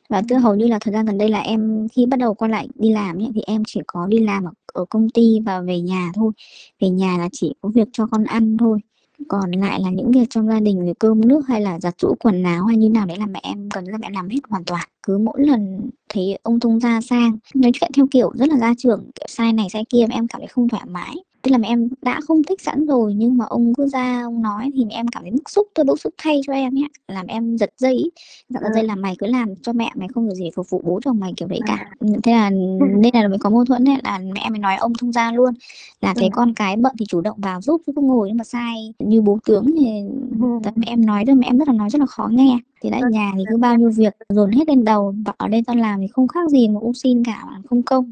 Và 0.09 0.21
tức 0.29 0.37
hầu 0.37 0.55
như 0.55 0.67
là 0.67 0.79
thời 0.81 0.93
gian 0.93 1.05
gần 1.05 1.17
đây 1.17 1.29
là 1.29 1.39
em 1.39 1.87
khi 1.91 2.05
bắt 2.05 2.17
đầu 2.19 2.33
quay 2.33 2.51
lại 2.51 2.67
đi 2.75 2.89
làm 2.89 3.17
ấy, 3.17 3.31
thì 3.35 3.41
em 3.47 3.63
chỉ 3.67 3.79
có 3.87 4.07
đi 4.07 4.19
làm 4.19 4.43
ở, 4.43 4.51
ở 4.73 4.85
công 4.89 5.09
ty 5.09 5.39
và 5.45 5.61
về 5.61 5.81
nhà 5.81 6.11
thôi. 6.15 6.31
Về 6.79 6.89
nhà 6.89 7.17
là 7.17 7.29
chỉ 7.31 7.53
có 7.61 7.69
việc 7.69 7.87
cho 7.93 8.07
con 8.07 8.23
ăn 8.23 8.57
thôi 8.57 8.79
còn 9.27 9.51
lại 9.51 9.79
là 9.79 9.89
những 9.89 10.11
việc 10.11 10.29
trong 10.29 10.47
gia 10.47 10.59
đình 10.59 10.85
về 10.85 10.93
cơm 10.99 11.27
nước 11.27 11.47
hay 11.47 11.61
là 11.61 11.79
giặt 11.79 11.95
giũ 11.99 12.15
quần 12.19 12.43
áo 12.43 12.65
hay 12.65 12.77
như 12.77 12.89
nào 12.89 13.05
đấy 13.05 13.17
là 13.17 13.25
mẹ 13.25 13.39
em 13.43 13.69
gần 13.69 13.83
như 13.83 13.91
là 13.91 13.97
mẹ 13.97 14.09
làm 14.13 14.29
hết 14.29 14.39
hoàn 14.49 14.65
toàn. 14.65 14.87
Cứ 15.03 15.17
mỗi 15.17 15.37
lần 15.37 15.89
thấy 16.09 16.37
ông 16.43 16.59
thông 16.59 16.79
gia 16.79 17.01
sang 17.01 17.37
nói 17.53 17.71
chuyện 17.73 17.91
theo 17.95 18.07
kiểu 18.11 18.31
rất 18.35 18.49
là 18.49 18.57
gia 18.57 18.73
trưởng, 18.77 18.99
kiểu 19.15 19.25
sai 19.27 19.53
này 19.53 19.67
sai 19.73 19.85
kia 19.89 20.05
mà 20.09 20.15
em 20.15 20.27
cảm 20.27 20.41
thấy 20.41 20.47
không 20.47 20.69
thoải 20.69 20.83
mái 20.87 21.15
tức 21.45 21.51
là 21.51 21.57
mẹ 21.57 21.67
em 21.67 21.89
đã 22.01 22.19
không 22.21 22.43
thích 22.43 22.61
sẵn 22.61 22.85
rồi 22.85 23.13
nhưng 23.13 23.37
mà 23.37 23.45
ông 23.45 23.73
cứ 23.77 23.87
ra 23.87 24.21
ông 24.23 24.41
nói 24.41 24.71
thì 24.75 24.85
mẹ 24.85 24.93
em 24.93 25.07
cảm 25.07 25.23
thấy 25.23 25.31
bức 25.31 25.49
xúc 25.49 25.67
tôi 25.73 25.83
bức 25.85 25.99
xúc 26.01 26.13
thay 26.17 26.41
cho 26.47 26.53
em 26.53 26.73
nhé 26.73 26.87
làm 27.07 27.27
em 27.27 27.57
giật 27.57 27.69
dây 27.77 27.93
ý. 27.95 28.09
giật 28.49 28.59
À. 28.63 28.69
dây 28.73 28.83
là 28.83 28.95
mày 28.95 29.15
cứ 29.19 29.27
làm 29.27 29.55
cho 29.61 29.73
mẹ 29.73 29.91
mày 29.95 30.07
không 30.07 30.27
được 30.27 30.33
gì 30.35 30.49
phục 30.55 30.69
vụ 30.69 30.81
bố 30.85 30.99
chồng 31.05 31.19
mày 31.19 31.33
kiểu 31.37 31.47
đấy 31.47 31.59
cả. 31.65 31.91
Ừ, 31.99 32.07
thế 32.23 32.31
là 32.31 32.49
nên 32.79 33.13
là 33.13 33.27
mới 33.27 33.37
có 33.37 33.49
mâu 33.49 33.65
thuẫn 33.65 33.83
đấy 33.83 33.95
là 34.03 34.17
mẹ 34.33 34.41
em 34.43 34.53
mới 34.53 34.59
nói 34.59 34.75
ông 34.75 34.93
thông 34.93 35.11
gia 35.11 35.31
luôn 35.31 35.53
là 36.01 36.13
thấy 36.13 36.25
Ừ. 36.25 36.29
con 36.33 36.53
cái 36.53 36.75
bận 36.77 36.93
thì 36.99 37.05
chủ 37.05 37.21
động 37.21 37.37
vào 37.41 37.61
giúp 37.61 37.81
chứ 37.87 37.91
không 37.95 38.07
ngồi 38.07 38.27
nhưng 38.27 38.37
mà 38.37 38.43
sai 38.43 38.93
như 38.99 39.21
bố 39.21 39.37
tướng 39.45 39.65
thì 39.79 39.85
Ừ. 40.41 40.59
Mẹ 40.75 40.87
em 40.87 41.05
nói 41.05 41.23
rồi 41.27 41.35
mẹ 41.35 41.47
em 41.47 41.57
rất 41.57 41.67
là 41.67 41.73
nói 41.73 41.89
rất 41.89 41.99
là 41.99 42.05
khó 42.05 42.27
nghe 42.31 42.57
thì 42.81 42.89
đã 42.89 42.99
nhà 43.11 43.31
thì 43.37 43.43
cứ 43.49 43.57
bao 43.57 43.75
nhiêu 43.77 43.89
việc 43.95 44.13
dồn 44.29 44.51
hết 44.51 44.67
lên 44.67 44.83
đầu 44.85 45.15
bảo 45.25 45.35
ở 45.37 45.47
đây 45.47 45.61
tao 45.67 45.75
làm 45.75 45.99
thì 46.01 46.07
không 46.07 46.27
khác 46.27 46.49
gì 46.49 46.67
mà 46.67 46.79
cũng 46.79 46.93
xin 46.93 47.23
cả 47.23 47.45
không 47.69 47.83
công 47.83 48.11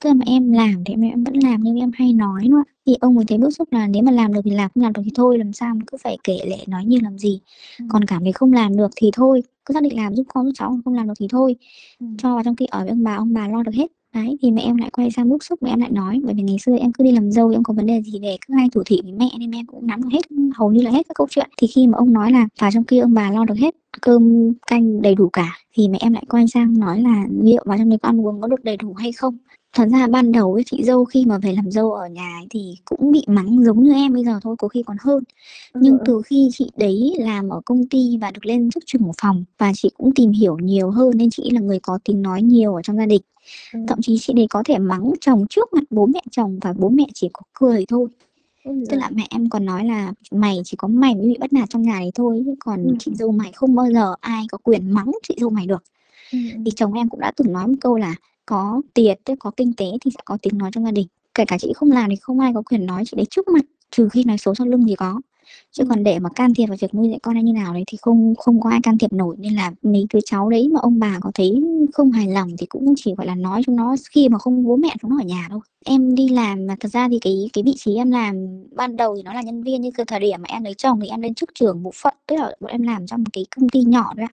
tức 0.00 0.08
là 0.10 0.14
mẹ 0.14 0.24
em 0.28 0.52
làm 0.52 0.84
thì 0.84 0.96
mẹ 0.96 1.08
em 1.08 1.24
vẫn 1.24 1.34
làm 1.42 1.60
nhưng 1.62 1.76
em 1.76 1.90
hay 1.94 2.12
nói 2.12 2.48
nữa 2.48 2.62
thì 2.86 2.96
ông 3.00 3.18
ấy 3.18 3.24
thấy 3.28 3.38
bức 3.38 3.50
xúc 3.50 3.72
là 3.72 3.86
nếu 3.86 4.02
mà 4.02 4.12
làm 4.12 4.32
được 4.32 4.40
thì 4.44 4.50
làm 4.50 4.70
không 4.74 4.82
làm 4.82 4.92
được 4.92 5.02
thì 5.04 5.10
thôi 5.14 5.38
làm 5.38 5.52
sao 5.52 5.74
mà 5.74 5.80
cứ 5.86 5.98
phải 6.02 6.18
kể 6.24 6.38
lệ 6.46 6.58
nói 6.66 6.84
nhiều 6.84 7.00
làm 7.02 7.18
gì? 7.18 7.40
Ừ. 7.78 7.84
còn 7.88 8.04
cảm 8.04 8.22
thấy 8.22 8.32
không 8.32 8.52
làm 8.52 8.76
được 8.76 8.90
thì 8.96 9.10
thôi 9.12 9.42
cứ 9.64 9.74
xác 9.74 9.82
định 9.82 9.96
làm 9.96 10.14
giúp 10.14 10.24
con 10.28 10.46
giúp 10.46 10.52
cháu 10.54 10.80
không 10.84 10.94
làm 10.94 11.06
được 11.08 11.14
thì 11.20 11.26
thôi. 11.30 11.56
Ừ. 12.00 12.06
cho 12.18 12.34
vào 12.34 12.44
trong 12.44 12.56
khi 12.56 12.66
ở 12.66 12.80
với 12.80 12.88
ông 12.88 13.04
bà 13.04 13.14
ông 13.16 13.34
bà 13.34 13.48
lo 13.48 13.62
được 13.62 13.74
hết. 13.74 13.86
Đấy 14.14 14.38
thì 14.42 14.50
mẹ 14.50 14.62
em 14.62 14.76
lại 14.76 14.90
quay 14.90 15.10
sang 15.10 15.28
bức 15.28 15.44
xúc 15.44 15.62
mẹ 15.62 15.70
em 15.70 15.80
lại 15.80 15.90
nói. 15.90 16.20
Bởi 16.24 16.34
vì 16.34 16.42
ngày 16.42 16.56
xưa 16.58 16.76
em 16.76 16.92
cứ 16.92 17.04
đi 17.04 17.12
làm 17.12 17.30
dâu 17.30 17.48
em 17.48 17.62
có 17.62 17.74
vấn 17.74 17.86
đề 17.86 18.02
gì 18.02 18.20
về 18.22 18.36
cứ 18.46 18.54
hay 18.54 18.68
thủ 18.72 18.82
thị 18.86 19.00
với 19.02 19.12
mẹ 19.12 19.28
nên 19.38 19.50
em 19.50 19.66
cũng 19.66 19.86
nắm 19.86 20.02
được 20.02 20.08
hết 20.12 20.22
hầu 20.54 20.72
như 20.72 20.82
là 20.82 20.90
hết 20.90 21.02
các 21.08 21.14
câu 21.14 21.26
chuyện. 21.30 21.50
Thì 21.56 21.66
khi 21.66 21.86
mà 21.86 21.98
ông 21.98 22.12
nói 22.12 22.32
là 22.32 22.48
vào 22.60 22.70
trong 22.70 22.84
kia 22.84 23.00
ông 23.00 23.14
bà 23.14 23.30
lo 23.30 23.44
được 23.44 23.58
hết 23.58 23.74
cơm 24.02 24.52
canh 24.66 25.02
đầy 25.02 25.14
đủ 25.14 25.28
cả 25.28 25.58
thì 25.74 25.88
mẹ 25.88 25.98
em 26.00 26.12
lại 26.12 26.24
quay 26.28 26.48
sang 26.48 26.78
nói 26.78 27.00
là 27.02 27.24
liệu 27.42 27.62
vào 27.66 27.78
trong 27.78 27.88
đấy 27.88 27.98
có 28.02 28.08
ăn 28.08 28.26
uống 28.26 28.40
có 28.40 28.48
được 28.48 28.64
đầy 28.64 28.76
đủ 28.76 28.94
hay 28.94 29.12
không 29.12 29.38
thật 29.72 29.88
ra 29.92 30.06
ban 30.06 30.32
đầu 30.32 30.54
ấy 30.54 30.62
chị 30.66 30.82
dâu 30.84 31.04
khi 31.04 31.24
mà 31.26 31.38
về 31.38 31.52
làm 31.52 31.70
dâu 31.70 31.92
ở 31.92 32.08
nhà 32.08 32.36
ấy 32.40 32.46
thì 32.50 32.74
cũng 32.84 33.12
bị 33.12 33.24
mắng 33.26 33.64
giống 33.64 33.82
như 33.82 33.92
em 33.92 34.12
bây 34.12 34.24
giờ 34.24 34.40
thôi 34.42 34.56
có 34.58 34.68
khi 34.68 34.82
còn 34.86 34.96
hơn 35.00 35.24
nhưng 35.74 35.98
Ừ. 35.98 36.02
từ 36.06 36.22
khi 36.26 36.48
chị 36.52 36.70
đấy 36.76 37.14
làm 37.18 37.48
ở 37.48 37.60
công 37.64 37.86
ty 37.88 38.16
và 38.20 38.30
được 38.30 38.46
lên 38.46 38.70
chức 38.70 38.82
trưởng 38.86 39.10
phòng 39.22 39.44
và 39.58 39.72
chị 39.74 39.90
cũng 39.98 40.14
tìm 40.14 40.30
hiểu 40.32 40.56
nhiều 40.58 40.90
hơn 40.90 41.10
nên 41.16 41.30
chị 41.30 41.50
là 41.50 41.60
người 41.60 41.80
có 41.80 41.98
tiếng 42.04 42.22
nói 42.22 42.42
nhiều 42.42 42.74
ở 42.74 42.82
trong 42.82 42.96
gia 42.96 43.06
đình 43.06 43.20
Ừ. 43.72 43.80
thậm 43.88 43.98
chí 44.02 44.16
chị 44.20 44.32
đấy 44.32 44.46
có 44.50 44.62
thể 44.66 44.78
mắng 44.78 45.12
chồng 45.20 45.46
trước 45.50 45.72
mặt 45.72 45.84
bố 45.90 46.06
mẹ 46.06 46.20
chồng 46.30 46.58
và 46.62 46.72
bố 46.78 46.88
mẹ 46.88 47.04
chỉ 47.14 47.28
có 47.32 47.40
cười 47.52 47.84
thôi 47.88 48.08
Ôi 48.64 48.82
tức 48.90 48.96
là 48.96 49.10
mẹ 49.14 49.26
em 49.30 49.48
còn 49.48 49.64
nói 49.64 49.84
là 49.84 50.12
mày 50.30 50.58
chỉ 50.64 50.76
có 50.76 50.88
mày 50.88 51.14
mới 51.14 51.26
bị 51.26 51.36
bắt 51.40 51.52
nạt 51.52 51.70
trong 51.70 51.82
nhà 51.82 51.98
đấy 52.00 52.10
thôi 52.14 52.44
còn 52.58 52.82
Ừ. 52.84 52.94
chị 52.98 53.10
dâu 53.14 53.32
mày 53.32 53.52
không 53.52 53.74
bao 53.74 53.86
giờ 53.92 54.14
ai 54.20 54.44
có 54.52 54.58
quyền 54.62 54.90
mắng 54.90 55.10
chị 55.28 55.34
dâu 55.40 55.50
mày 55.50 55.66
được 55.66 55.82
Ừ. 56.32 56.38
thì 56.64 56.70
chồng 56.76 56.92
em 56.92 57.08
cũng 57.08 57.20
đã 57.20 57.32
từng 57.36 57.52
nói 57.52 57.66
một 57.68 57.74
câu 57.80 57.96
là 57.96 58.14
có 58.50 58.82
tiền, 58.94 59.18
tức 59.24 59.34
có 59.40 59.50
kinh 59.56 59.72
tế 59.76 59.86
thì 60.04 60.10
sẽ 60.10 60.20
có 60.24 60.38
tiếng 60.42 60.58
nói 60.58 60.70
trong 60.74 60.84
gia 60.84 60.90
đình. 60.90 61.06
Kể 61.34 61.44
cả 61.48 61.58
chị 61.58 61.72
không 61.76 61.92
làm 61.92 62.10
thì 62.10 62.16
không 62.16 62.40
ai 62.40 62.52
có 62.54 62.62
quyền 62.62 62.86
nói, 62.86 63.04
chị 63.06 63.16
đấy 63.16 63.26
trước 63.30 63.48
mặt, 63.48 63.64
trừ 63.90 64.08
khi 64.12 64.24
nói 64.24 64.38
xấu 64.38 64.54
sau 64.54 64.66
lưng 64.66 64.84
thì 64.88 64.94
có. 64.96 65.20
Chứ 65.72 65.84
còn 65.88 66.04
để 66.04 66.18
mà 66.18 66.30
can 66.36 66.54
thiệp 66.54 66.66
vào 66.66 66.76
việc 66.80 66.94
nuôi 66.94 67.08
dạy 67.10 67.18
con 67.22 67.34
hay 67.34 67.44
như 67.44 67.52
nào 67.52 67.74
đấy 67.74 67.84
thì 67.86 67.98
không 68.02 68.34
không 68.38 68.60
có 68.60 68.70
ai 68.70 68.80
can 68.82 68.98
thiệp 68.98 69.12
nổi. 69.12 69.36
Nên 69.38 69.54
là 69.54 69.72
mấy 69.82 70.06
đứa 70.14 70.20
cháu 70.26 70.50
đấy 70.50 70.68
mà 70.74 70.80
ông 70.80 70.98
bà 70.98 71.18
có 71.22 71.30
thấy 71.34 71.62
không 71.92 72.10
hài 72.12 72.28
lòng 72.28 72.48
thì 72.58 72.66
cũng 72.66 72.94
chỉ, 72.96 73.14
gọi 73.18 73.26
là, 73.26 73.34
nói 73.34 73.62
chúng 73.66 73.76
nó 73.76 73.96
khi 74.10 74.28
mà 74.28 74.38
không 74.38 74.64
bố 74.64 74.76
mẹ 74.76 74.96
chúng 75.02 75.10
nó 75.10 75.18
ở 75.22 75.24
nhà 75.24 75.48
thôi 75.50 75.60
em 75.84 76.14
đi 76.14 76.28
làm 76.28 76.66
mà 76.66 76.76
thật 76.80 76.88
ra 76.88 77.08
thì 77.08 77.18
cái 77.18 77.50
cái 77.52 77.64
vị 77.64 77.74
trí 77.76 77.94
em 77.94 78.10
làm 78.10 78.34
ban 78.72 78.96
đầu 78.96 79.16
thì 79.16 79.22
nó 79.22 79.32
là 79.32 79.42
nhân 79.42 79.62
viên 79.62 79.80
nhưng 79.80 79.92
cái 79.92 80.06
thời 80.06 80.20
điểm 80.20 80.42
mà 80.42 80.48
em 80.48 80.64
lấy 80.64 80.74
chồng 80.74 81.00
thì 81.02 81.08
em 81.08 81.20
lên 81.22 81.34
chức 81.34 81.50
trưởng 81.54 81.82
bộ 81.82 81.90
phận 81.94 82.14
tức 82.26 82.36
là 82.36 82.52
bọn 82.60 82.70
em 82.70 82.82
làm 82.82 83.06
trong 83.06 83.20
một 83.20 83.30
cái 83.32 83.46
công 83.56 83.68
ty 83.68 83.80
nhỏ 83.80 84.12
ạ. 84.16 84.28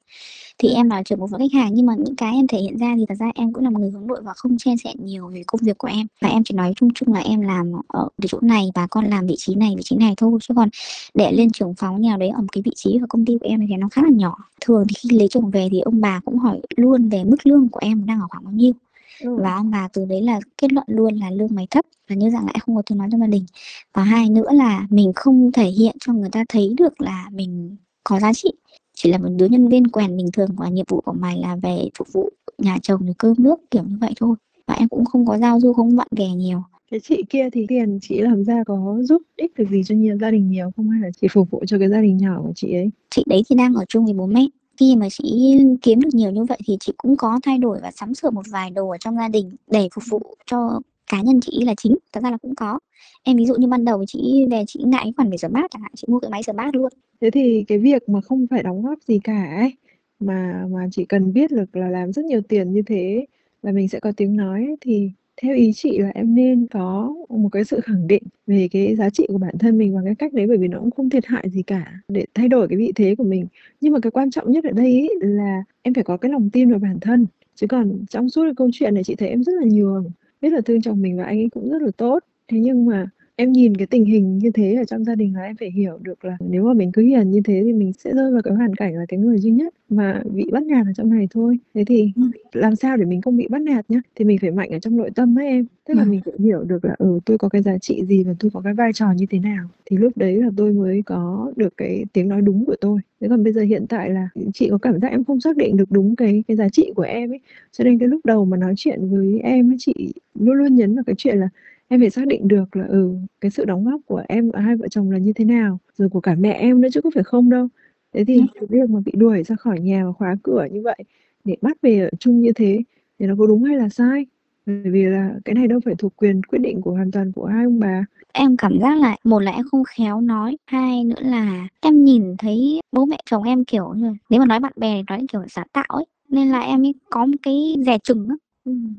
Thì 0.57 0.69
em 0.69 0.89
là 0.89 1.03
trưởng 1.03 1.19
bộ 1.19 1.27
phận 1.31 1.39
khách 1.39 1.53
hàng 1.59 1.73
nhưng 1.73 1.85
mà 1.85 1.93
những 1.97 2.15
cái 2.15 2.33
em 2.35 2.47
thể 2.47 2.57
hiện 2.59 2.77
ra 2.77 2.93
thì 2.97 3.05
thật 3.09 3.15
ra 3.19 3.31
em 3.35 3.53
cũng 3.53 3.63
là 3.63 3.69
một 3.69 3.79
người 3.79 3.91
hướng 3.91 4.07
nội 4.07 4.21
và 4.23 4.33
không 4.35 4.57
chia 4.57 4.71
sẻ 4.83 4.93
nhiều 4.99 5.27
về 5.27 5.43
công 5.47 5.61
việc 5.63 5.77
của 5.77 5.87
em. 5.87 6.07
Và 6.21 6.29
em 6.29 6.43
chỉ 6.43 6.55
nói 6.55 6.73
chung 6.75 6.89
chung 6.95 7.13
là 7.13 7.19
em 7.19 7.41
làm 7.41 7.71
ở 7.87 8.09
chỗ 8.27 8.39
này 8.41 8.71
và 8.75 8.87
con 8.87 9.05
làm 9.05 9.27
vị 9.27 9.35
trí 9.37 9.55
này 9.55 9.73
vị 9.77 9.83
trí 9.83 9.95
này 9.95 10.13
thôi. 10.17 10.39
Chứ 10.41 10.53
còn 10.55 10.69
để 11.13 11.31
lên 11.31 11.51
trưởng 11.51 11.73
phòng 11.73 12.01
nào 12.01 12.17
đấy 12.17 12.29
ở 12.29 12.41
một 12.41 12.47
cái 12.51 12.61
vị 12.65 12.71
trí 12.75 12.97
và 13.01 13.07
công 13.09 13.25
ty 13.25 13.33
của 13.41 13.47
em 13.47 13.59
thì 13.69 13.75
nó 13.75 13.89
khá 13.91 14.01
là 14.03 14.09
nhỏ. 14.13 14.35
Thường 14.61 14.85
thì 14.89 14.95
khi 14.99 15.17
lấy 15.17 15.27
chồng 15.27 15.51
về 15.51 15.67
thì 15.71 15.79
ông 15.79 16.01
bà 16.01 16.21
cũng 16.25 16.37
hỏi 16.37 16.61
luôn 16.77 17.09
về 17.09 17.23
mức 17.23 17.37
lương 17.47 17.69
của 17.69 17.79
em 17.83 18.05
đang 18.05 18.19
ở 18.21 18.27
khoảng 18.29 18.43
bao 18.45 18.53
nhiêu 18.53 18.73
Ừ. 19.21 19.35
và 19.43 19.55
ông 19.55 19.71
bà 19.71 19.87
từ 19.93 20.05
đấy 20.05 20.21
là 20.21 20.39
kết 20.57 20.73
luận 20.73 20.85
luôn 20.87 21.15
là 21.15 21.31
lương 21.31 21.55
mày 21.55 21.67
thấp 21.69 21.85
và 22.09 22.15
như 22.15 22.29
rằng 22.29 22.45
lại 22.45 22.55
không 22.61 22.75
có 22.75 22.81
tiếng 22.85 22.97
nói 22.97 23.07
trong 23.11 23.21
gia 23.21 23.27
đình. 23.27 23.45
Và 23.93 24.03
hai 24.03 24.29
nữa 24.29 24.51
là 24.51 24.87
mình 24.89 25.11
không 25.15 25.51
thể 25.51 25.65
hiện 25.65 25.95
cho 25.99 26.13
người 26.13 26.29
ta 26.29 26.43
thấy 26.49 26.73
được 26.77 27.01
là 27.01 27.29
mình 27.31 27.75
có 28.03 28.19
giá 28.19 28.33
trị. 28.33 28.49
Chỉ 28.93 29.11
là 29.11 29.17
một 29.17 29.29
đứa 29.37 29.45
nhân 29.45 29.69
viên 29.69 29.87
quèn 29.87 30.17
bình 30.17 30.27
thường 30.33 30.49
và 30.57 30.69
nhiệm 30.69 30.85
vụ 30.89 31.01
của 31.01 31.13
mày 31.13 31.37
là 31.39 31.55
về 31.55 31.89
phục 31.97 32.07
vụ 32.13 32.29
nhà 32.57 32.77
chồng 32.83 33.05
rồi 33.05 33.15
cơm 33.17 33.33
nước 33.37 33.59
kiểu 33.71 33.83
như 33.83 33.97
vậy 34.01 34.13
thôi. 34.19 34.35
Và 34.67 34.73
em 34.73 34.89
cũng 34.89 35.05
không 35.05 35.25
có 35.25 35.37
giao 35.37 35.59
du 35.59 35.73
không 35.73 35.95
bạn 35.95 36.07
bè 36.11 36.27
nhiều. 36.27 36.63
Cái 36.91 36.99
chị 36.99 37.23
kia 37.29 37.49
thì 37.53 37.65
tiền 37.67 37.99
chị 38.01 38.21
làm 38.21 38.43
ra 38.43 38.63
có 38.65 38.97
giúp 39.01 39.21
ích 39.35 39.53
được 39.57 39.65
gì 39.69 39.81
cho 39.85 39.95
nhiều 39.95 40.17
gia 40.21 40.31
đình 40.31 40.49
nhiều 40.49 40.71
không? 40.75 40.89
Hay 40.89 41.01
là 41.01 41.09
chỉ 41.21 41.27
phục 41.31 41.51
vụ 41.51 41.63
cho 41.67 41.79
cái 41.79 41.89
gia 41.89 42.01
đình 42.01 42.17
nhỏ 42.17 42.41
của 42.41 42.51
chị 42.55 42.73
ấy? 42.73 42.89
chị 43.09 43.23
đấy 43.27 43.41
thì 43.49 43.55
đang 43.55 43.73
ở 43.73 43.85
chung 43.89 44.05
với 44.05 44.13
bố 44.13 44.25
mẹ 44.25 44.47
khi 44.77 44.95
mà 44.95 45.07
chị 45.09 45.57
kiếm 45.81 45.99
được 45.99 46.09
nhiều 46.13 46.31
như 46.31 46.43
vậy 46.43 46.57
thì 46.65 46.77
chị 46.79 46.93
cũng 46.97 47.17
có 47.17 47.39
thay 47.43 47.57
đổi 47.57 47.79
và 47.81 47.91
sắm 47.91 48.13
sửa 48.13 48.29
một 48.29 48.45
vài 48.51 48.69
đồ 48.69 48.89
ở 48.89 48.97
trong 48.97 49.15
gia 49.15 49.27
đình 49.27 49.55
để 49.67 49.89
phục 49.93 50.03
vụ 50.09 50.21
cho 50.45 50.79
cá 51.11 51.21
nhân 51.21 51.39
chị 51.41 51.63
là 51.65 51.73
chính 51.77 51.95
thật 52.13 52.23
ra 52.23 52.31
là 52.31 52.37
cũng 52.37 52.55
có. 52.55 52.79
Em 53.23 53.37
ví 53.37 53.45
dụ 53.45 53.55
như 53.55 53.67
ban 53.67 53.85
đầu 53.85 54.05
chị 54.07 54.45
về 54.51 54.63
chị 54.67 54.79
ngại 54.85 55.13
khoản 55.17 55.29
về 55.29 55.37
rửa 55.37 55.47
bát 55.47 55.71
chẳng 55.71 55.81
hạn 55.81 55.91
chị 55.95 56.05
mua 56.09 56.19
cái 56.19 56.31
máy 56.31 56.41
rửa 56.47 56.53
bát 56.53 56.75
luôn. 56.75 56.91
Thế 57.21 57.31
thì 57.31 57.63
cái 57.67 57.77
việc 57.77 58.09
mà 58.09 58.21
không 58.21 58.47
phải 58.49 58.63
đóng 58.63 58.81
góp 58.81 58.99
gì 59.07 59.19
cả 59.23 59.55
ấy 59.59 59.73
mà 60.19 60.65
mà 60.69 60.87
chỉ 60.91 61.05
cần 61.05 61.33
biết 61.33 61.51
được 61.51 61.75
là 61.75 61.89
làm 61.89 62.13
rất 62.13 62.25
nhiều 62.25 62.41
tiền 62.41 62.73
như 62.73 62.81
thế 62.87 63.25
là 63.63 63.71
mình 63.71 63.87
sẽ 63.89 63.99
có 63.99 64.11
tiếng 64.17 64.35
nói 64.35 64.59
ấy, 64.65 64.75
thì 64.81 65.11
theo 65.41 65.55
ý 65.55 65.71
chị 65.75 65.97
là 65.97 66.09
em 66.15 66.35
nên 66.35 66.67
có 66.67 67.15
một 67.29 67.49
cái 67.51 67.63
sự 67.63 67.79
khẳng 67.79 68.07
định 68.07 68.23
về 68.47 68.67
cái 68.71 68.95
giá 68.95 69.09
trị 69.09 69.25
của 69.27 69.37
bản 69.37 69.57
thân 69.57 69.77
mình 69.77 69.95
bằng 69.95 70.05
cái 70.05 70.15
cách 70.15 70.33
đấy, 70.33 70.47
bởi 70.47 70.57
vì 70.57 70.67
nó 70.67 70.79
cũng 70.79 70.91
không 70.91 71.09
thiệt 71.09 71.25
hại 71.25 71.49
gì 71.49 71.63
cả 71.63 71.93
để 72.07 72.25
thay 72.33 72.47
đổi 72.47 72.67
cái 72.67 72.77
vị 72.77 72.91
thế 72.95 73.15
của 73.15 73.23
mình. 73.23 73.47
Nhưng 73.81 73.93
mà 73.93 73.99
cái 73.99 74.11
quan 74.11 74.31
trọng 74.31 74.51
nhất 74.51 74.63
ở 74.63 74.71
đây 74.71 74.87
ý 74.87 75.09
là 75.21 75.63
em 75.81 75.93
phải 75.93 76.03
có 76.03 76.17
cái 76.17 76.31
lòng 76.31 76.49
tin 76.49 76.69
vào 76.69 76.79
bản 76.79 76.99
thân. 77.01 77.25
Chứ 77.55 77.67
còn 77.67 78.05
trong 78.09 78.29
suốt 78.29 78.43
cái 78.43 78.53
câu 78.57 78.69
chuyện 78.73 78.93
này 78.93 79.03
chị 79.03 79.15
thấy 79.15 79.29
em 79.29 79.43
rất 79.43 79.53
là 79.61 79.67
nhường, 79.71 80.11
biết 80.41 80.49
là 80.49 80.61
thương 80.61 80.81
chồng 80.81 81.01
mình 81.01 81.17
và 81.17 81.23
anh 81.23 81.37
ấy 81.39 81.49
cũng 81.51 81.69
rất 81.71 81.81
là 81.81 81.91
tốt. 81.97 82.19
Thế 82.47 82.59
nhưng 82.59 82.85
mà 82.85 83.09
em 83.39 83.51
nhìn 83.51 83.77
cái 83.77 83.87
tình 83.87 84.05
hình 84.05 84.37
như 84.37 84.51
thế 84.51 84.73
ở 84.75 84.83
trong 84.85 85.03
gia 85.03 85.15
đình 85.15 85.35
là 85.35 85.43
em 85.43 85.55
phải 85.55 85.71
hiểu 85.71 85.97
được 86.01 86.25
là 86.25 86.37
nếu 86.39 86.63
mà 86.63 86.73
mình 86.73 86.91
cứ 86.91 87.01
hiền 87.01 87.31
như 87.31 87.41
thế 87.45 87.61
thì 87.65 87.73
mình 87.73 87.93
sẽ 87.93 88.13
rơi 88.13 88.31
vào 88.31 88.41
cái 88.41 88.53
hoàn 88.53 88.75
cảnh 88.75 88.95
là 88.95 89.05
cái 89.07 89.19
người 89.19 89.37
duy 89.39 89.51
nhất 89.51 89.73
mà 89.89 90.21
bị 90.33 90.49
bắt 90.51 90.63
nạt 90.63 90.85
ở 90.87 90.93
trong 90.95 91.09
này 91.09 91.27
thôi. 91.31 91.57
Thế 91.73 91.83
thì 91.87 92.11
Ừ. 92.15 92.21
làm 92.53 92.75
sao 92.75 92.97
để 92.97 93.05
mình 93.05 93.21
không 93.21 93.37
bị 93.37 93.47
bắt 93.49 93.61
nạt 93.61 93.85
nhá? 93.89 94.01
Thì 94.15 94.25
mình 94.25 94.37
phải 94.41 94.51
mạnh 94.51 94.69
ở 94.69 94.79
trong 94.79 94.97
nội 94.97 95.09
tâm 95.15 95.39
ấy 95.39 95.47
em. 95.47 95.65
Tức 95.87 95.93
là 95.93 96.03
Ừ. 96.03 96.09
mình 96.09 96.21
phải 96.25 96.33
hiểu 96.39 96.63
được 96.63 96.85
là 96.85 96.95
ừ 96.99 97.19
tôi 97.25 97.37
có 97.37 97.49
cái 97.49 97.61
giá 97.61 97.77
trị 97.77 98.03
gì 98.05 98.23
và 98.23 98.33
tôi 98.39 98.51
có 98.53 98.61
cái 98.63 98.73
vai 98.73 98.93
trò 98.93 99.11
như 99.17 99.25
thế 99.29 99.39
nào. 99.39 99.67
Thì 99.85 99.97
lúc 99.97 100.17
đấy 100.17 100.35
là 100.41 100.49
tôi 100.57 100.73
mới 100.73 101.01
có 101.05 101.51
được 101.55 101.73
cái 101.77 102.05
tiếng 102.13 102.27
nói 102.27 102.41
đúng 102.41 102.65
của 102.65 102.75
tôi. 102.81 102.99
Thế 103.21 103.27
còn 103.29 103.43
bây 103.43 103.53
giờ 103.53 103.61
hiện 103.61 103.85
tại 103.89 104.09
là 104.09 104.29
chị 104.53 104.67
có 104.71 104.77
cảm 104.77 104.99
giác 104.99 105.07
em 105.11 105.23
không 105.23 105.41
xác 105.41 105.57
định 105.57 105.77
được 105.77 105.91
đúng 105.91 106.15
cái 106.15 106.43
cái 106.47 106.57
giá 106.57 106.69
trị 106.69 106.91
của 106.95 107.03
em 107.03 107.31
ấy. 107.31 107.39
Cho 107.71 107.83
nên 107.83 107.99
cái 107.99 108.07
lúc 108.07 108.25
đầu 108.25 108.45
mà 108.45 108.57
nói 108.57 108.73
chuyện 108.77 109.07
với 109.09 109.39
em 109.43 109.71
ấy 109.71 109.75
chị 109.79 110.13
luôn 110.39 110.55
luôn 110.55 110.75
nhấn 110.75 110.95
vào 110.95 111.03
cái 111.03 111.15
chuyện 111.17 111.37
là 111.37 111.49
em 111.87 111.99
phải 111.99 112.09
xác 112.09 112.27
định 112.27 112.47
được 112.47 112.75
là 112.75 112.85
ừ 112.87 113.15
cái 113.41 113.51
sự 113.51 113.65
đóng 113.65 113.85
góp 113.85 114.01
của 114.05 114.23
em 114.27 114.49
ở 114.51 114.59
hai 114.59 114.75
vợ 114.75 114.87
chồng 114.91 115.11
là 115.11 115.17
như 115.17 115.33
thế 115.33 115.45
nào 115.45 115.79
rồi 115.97 116.09
của 116.09 116.19
cả 116.21 116.35
mẹ 116.39 116.51
em 116.53 116.81
nữa 116.81 116.87
chứ 116.93 117.01
có 117.01 117.09
phải 117.15 117.23
không 117.23 117.49
đâu. 117.49 117.67
Thế 118.13 118.25
thì 118.25 118.37
Ừ. 118.39 118.45
cái 118.53 118.63
việc 118.69 118.89
mà 118.89 118.99
bị 119.05 119.11
đuổi 119.15 119.43
ra 119.43 119.55
khỏi 119.55 119.79
nhà 119.79 120.05
và 120.05 120.11
khóa 120.11 120.35
cửa 120.43 120.67
như 120.71 120.81
vậy 120.83 120.97
để 121.43 121.55
bắt 121.61 121.77
về 121.81 121.99
ở 121.99 122.09
chung 122.19 122.41
như 122.41 122.51
thế 122.55 122.79
thì 123.19 123.25
nó 123.25 123.35
có 123.39 123.47
đúng 123.47 123.63
hay 123.63 123.75
là 123.77 123.89
sai? 123.89 124.25
Bởi 124.65 124.81
vì 124.91 125.05
là 125.05 125.35
cái 125.45 125.55
này 125.55 125.67
đâu 125.67 125.79
phải 125.85 125.95
thuộc 125.97 126.13
quyền 126.15 126.43
quyết 126.43 126.59
định 126.59 126.81
của 126.81 126.91
hoàn 126.91 127.11
toàn 127.11 127.31
của 127.31 127.45
hai 127.45 127.65
ông 127.65 127.79
bà. 127.79 128.05
Em 128.33 128.57
cảm 128.57 128.79
giác 128.81 128.97
là 128.99 129.15
một 129.23 129.39
là 129.39 129.51
em 129.51 129.65
không 129.71 129.83
khéo 129.97 130.21
nói 130.21 130.57
hai 130.65 131.03
nữa 131.03 131.15
là 131.19 131.67
em 131.81 132.03
nhìn 132.03 132.35
thấy 132.37 132.81
bố 132.91 133.05
mẹ 133.05 133.17
chồng 133.29 133.43
em 133.43 133.65
kiểu 133.65 133.93
như 133.97 134.13
nếu 134.29 134.39
mà 134.39 134.45
nói 134.45 134.59
bạn 134.59 134.73
bè 134.75 134.97
thì 134.97 135.03
nói 135.09 135.25
kiểu 135.31 135.41
giả 135.49 135.63
tạo 135.73 135.85
ấy 135.87 136.05
nên 136.29 136.49
là 136.49 136.59
em 136.59 136.85
ấy 136.85 136.93
có 137.09 137.25
một 137.25 137.37
cái 137.43 137.75
dè 137.85 137.97
chừng 138.03 138.27
á 138.29 138.35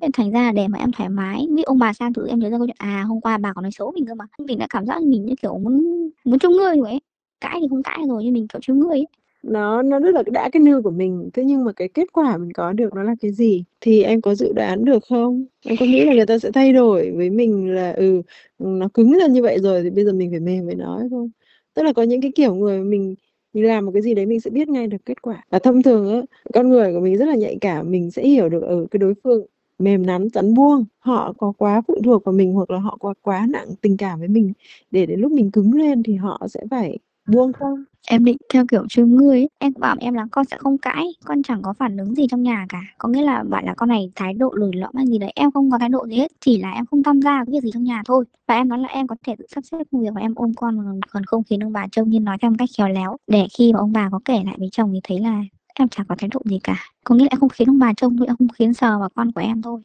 Nên 0.00 0.12
thành 0.12 0.30
ra 0.30 0.52
để 0.52 0.68
mà 0.68 0.78
em 0.78 0.92
thoải 0.92 1.08
mái 1.08 1.46
ví 1.50 1.56
dụ 1.56 1.62
ông 1.62 1.78
bà 1.78 1.92
sang 1.92 2.12
thử 2.12 2.26
em 2.28 2.38
nhớ 2.38 2.50
ra 2.50 2.58
câu 2.58 2.66
chuyện 2.66 2.76
à 2.78 3.02
hôm 3.08 3.20
qua 3.20 3.38
bà 3.38 3.52
có 3.52 3.62
nói 3.62 3.70
xấu 3.72 3.92
mình 3.92 4.06
cơ 4.06 4.14
mà. 4.14 4.24
Mình 4.38 4.58
đã 4.58 4.66
cảm 4.70 4.86
giác 4.86 5.02
mình 5.02 5.26
như 5.26 5.34
kiểu 5.42 5.58
muốn 5.58 5.84
muốn 6.24 6.38
chung 6.38 6.52
ngươi 6.52 6.76
rồi 6.76 6.88
ấy. 6.88 7.00
Cãi 7.40 7.58
thì 7.60 7.66
không 7.70 7.82
cãi 7.82 7.98
rồi 8.08 8.24
nhưng 8.24 8.34
mình 8.34 8.48
kiểu 8.48 8.60
chung 8.60 8.80
ngươi 8.80 8.90
ấy. 8.90 9.06
Nó 9.42 9.82
nó 9.82 10.00
rất 10.00 10.14
là 10.14 10.22
đã 10.26 10.48
cái 10.52 10.60
nư 10.60 10.80
của 10.82 10.90
mình. 10.90 11.30
Thế 11.34 11.44
nhưng 11.44 11.64
mà 11.64 11.72
cái 11.72 11.88
kết 11.88 12.12
quả 12.12 12.36
mình 12.36 12.52
có 12.52 12.72
được 12.72 12.94
nó 12.94 13.02
là 13.02 13.14
cái 13.20 13.30
gì? 13.32 13.64
Thì 13.80 14.02
em 14.02 14.20
có 14.20 14.34
dự 14.34 14.52
đoán 14.52 14.84
được 14.84 15.04
không? 15.08 15.44
Em 15.66 15.76
có 15.80 15.86
nghĩ 15.86 16.04
là 16.04 16.14
người 16.14 16.26
ta 16.26 16.38
sẽ 16.38 16.50
thay 16.50 16.72
đổi 16.72 17.12
với 17.16 17.30
mình 17.30 17.74
là 17.74 17.92
ừ 17.92 18.22
nó 18.58 18.88
cứng 18.94 19.12
lên 19.12 19.32
như 19.32 19.42
vậy 19.42 19.58
rồi 19.58 19.82
thì 19.82 19.90
bây 19.90 20.04
giờ 20.04 20.12
mình 20.12 20.30
phải 20.30 20.40
mềm 20.40 20.66
với 20.66 20.74
nó 20.74 20.98
hay 20.98 21.08
không? 21.10 21.30
Tức 21.74 21.82
là 21.82 21.92
có 21.92 22.02
những 22.02 22.20
cái 22.20 22.32
kiểu 22.34 22.54
người 22.54 22.80
mình 22.80 23.14
mình 23.52 23.64
làm 23.64 23.86
một 23.86 23.90
cái 23.94 24.02
gì 24.02 24.14
đấy 24.14 24.26
mình 24.26 24.40
sẽ 24.40 24.50
biết 24.50 24.68
ngay 24.68 24.86
được 24.86 24.98
kết 25.06 25.22
quả. 25.22 25.44
Và 25.50 25.58
thông 25.58 25.82
thường 25.82 26.12
á 26.14 26.22
con 26.54 26.68
người 26.68 26.92
của 26.94 27.00
mình 27.00 27.16
rất 27.16 27.28
là 27.28 27.34
nhạy 27.34 27.58
cảm 27.60 27.90
mình 27.90 28.10
sẽ 28.10 28.28
hiểu 28.28 28.48
được 28.48 28.62
ở 28.62 28.86
cái 28.90 28.98
đối 28.98 29.14
phương 29.24 29.46
mềm 29.78 30.06
nắn 30.06 30.28
rắn 30.34 30.54
buông 30.54 30.84
họ 30.98 31.32
có 31.38 31.52
quá 31.58 31.82
phụ 31.88 31.94
thuộc 32.04 32.24
vào 32.24 32.32
mình 32.32 32.52
hoặc 32.52 32.70
là 32.70 32.78
họ 32.78 32.96
có 33.00 33.14
quá 33.22 33.46
nặng 33.48 33.68
tình 33.80 33.96
cảm 33.96 34.18
với 34.18 34.28
mình 34.28 34.52
để 34.90 35.06
đến 35.06 35.20
lúc 35.20 35.32
mình 35.32 35.50
cứng 35.50 35.74
lên 35.74 36.02
thì 36.02 36.16
họ 36.16 36.46
sẽ 36.48 36.60
phải 36.70 36.98
buông 37.26 37.52
không 37.52 37.84
em 38.10 38.24
định 38.24 38.36
theo 38.52 38.64
kiểu 38.70 38.86
chung 38.88 39.16
ngươi 39.16 39.38
ấy 39.38 39.48
em 39.58 39.72
bảo 39.78 39.96
em 40.00 40.14
là 40.14 40.26
con 40.30 40.44
sẽ 40.44 40.56
không 40.60 40.78
cãi 40.78 41.04
con 41.24 41.42
chẳng 41.42 41.62
có 41.62 41.72
phản 41.72 41.96
ứng 41.96 42.14
gì 42.14 42.26
trong 42.30 42.42
nhà 42.42 42.66
cả. 42.68 42.80
Có 42.98 43.08
nghĩa 43.08 43.22
là 43.22 43.44
bảo 43.48 43.62
là 43.64 43.74
con 43.74 43.88
này 43.88 44.12
thái 44.14 44.34
độ 44.34 44.50
lười 44.54 44.70
lõm 44.74 44.94
hay 44.96 45.06
gì 45.06 45.18
đấy 45.18 45.32
em 45.34 45.50
không 45.50 45.70
có 45.70 45.78
thái 45.78 45.88
độ 45.88 46.06
gì 46.06 46.16
hết 46.16 46.32
chỉ 46.40 46.60
là 46.62 46.72
em 46.72 46.86
không 46.86 47.02
tham 47.02 47.22
gia 47.22 47.44
cái 47.44 47.52
việc 47.52 47.62
gì 47.62 47.70
trong 47.74 47.84
nhà 47.84 48.02
thôi. 48.06 48.24
Và 48.48 48.54
em 48.54 48.68
nói 48.68 48.78
là 48.78 48.88
em 48.88 49.06
có 49.06 49.16
thể 49.26 49.34
tự 49.38 49.46
sắp 49.54 49.64
xếp 49.64 49.78
công 49.92 50.02
việc 50.02 50.08
và 50.14 50.20
em 50.20 50.34
ôm 50.34 50.52
con 50.56 51.00
còn 51.10 51.24
không 51.24 51.42
khiến 51.50 51.64
ông 51.64 51.72
bà 51.72 51.86
trông 51.92 52.10
như 52.10 52.20
nói 52.20 52.36
theo 52.42 52.50
một 52.50 52.56
cách 52.58 52.68
khéo 52.78 52.88
léo 52.88 53.16
để 53.26 53.46
khi 53.58 53.72
mà 53.72 53.78
ông 53.78 53.92
bà 53.92 54.08
có 54.12 54.20
kể 54.24 54.42
lại 54.44 54.54
với 54.58 54.68
chồng 54.72 54.90
thì 54.94 55.00
thấy 55.04 55.20
là 55.20 55.42
em 55.78 55.88
chẳng 55.88 56.06
có 56.08 56.14
thái 56.18 56.28
độ 56.32 56.40
gì 56.44 56.58
cả 56.64 56.76
có 57.04 57.14
nghĩa 57.14 57.24
là 57.24 57.28
em 57.30 57.40
không 57.40 57.48
khiến 57.48 57.68
ông 57.70 57.78
bà 57.78 57.92
trông 57.96 58.16
thôi 58.18 58.26
em 58.26 58.36
không 58.36 58.48
khiến 58.48 58.74
sờ 58.74 58.98
vào 58.98 59.08
con 59.14 59.32
của 59.32 59.40
em 59.40 59.62
thôi 59.62 59.80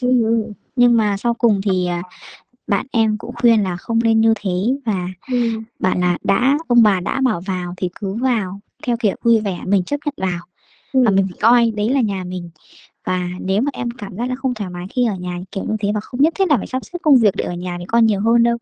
ừ. 0.00 0.52
nhưng 0.76 0.96
mà 0.96 1.16
sau 1.16 1.34
cùng 1.34 1.60
thì 1.64 1.86
à, 1.86 2.02
bạn 2.66 2.86
em 2.92 3.18
cũng 3.18 3.34
khuyên 3.34 3.62
là 3.62 3.76
không 3.76 3.98
nên 4.04 4.20
như 4.20 4.34
thế 4.40 4.50
và 4.86 5.08
Ừ. 5.30 5.60
bảo 5.78 5.98
là 5.98 6.18
đã 6.24 6.58
ông 6.68 6.82
bà 6.82 7.00
đã 7.00 7.20
bảo 7.20 7.40
vào 7.40 7.74
thì 7.76 7.88
cứ 8.00 8.14
vào 8.14 8.60
theo 8.86 8.96
kiểu 8.96 9.16
vui 9.22 9.40
vẻ 9.40 9.60
mình 9.66 9.82
chấp 9.84 9.96
nhận 10.04 10.14
vào 10.16 10.40
và 10.92 11.10
Ừ. 11.10 11.14
mình 11.14 11.26
phải 11.28 11.38
coi 11.40 11.70
đấy 11.70 11.90
là 11.90 12.00
nhà 12.00 12.24
mình 12.24 12.50
và 13.08 13.28
nếu 13.40 13.62
mà 13.62 13.70
em 13.72 13.90
cảm 13.90 14.16
giác 14.16 14.28
là 14.28 14.34
không 14.36 14.54
thoải 14.54 14.70
mái 14.70 14.86
khi 14.90 15.06
ở 15.06 15.14
nhà 15.14 15.38
kiểu 15.52 15.64
như 15.64 15.76
thế 15.80 15.90
và 15.94 16.00
không 16.00 16.20
nhất 16.22 16.32
thiết 16.36 16.48
là 16.48 16.56
phải 16.56 16.66
sắp 16.66 16.82
xếp 16.84 16.98
công 17.02 17.16
việc 17.16 17.34
để 17.36 17.44
ở 17.44 17.52
nhà 17.52 17.76
với 17.76 17.86
con 17.88 18.06
nhiều 18.06 18.20
hơn 18.20 18.42
đâu 18.42 18.56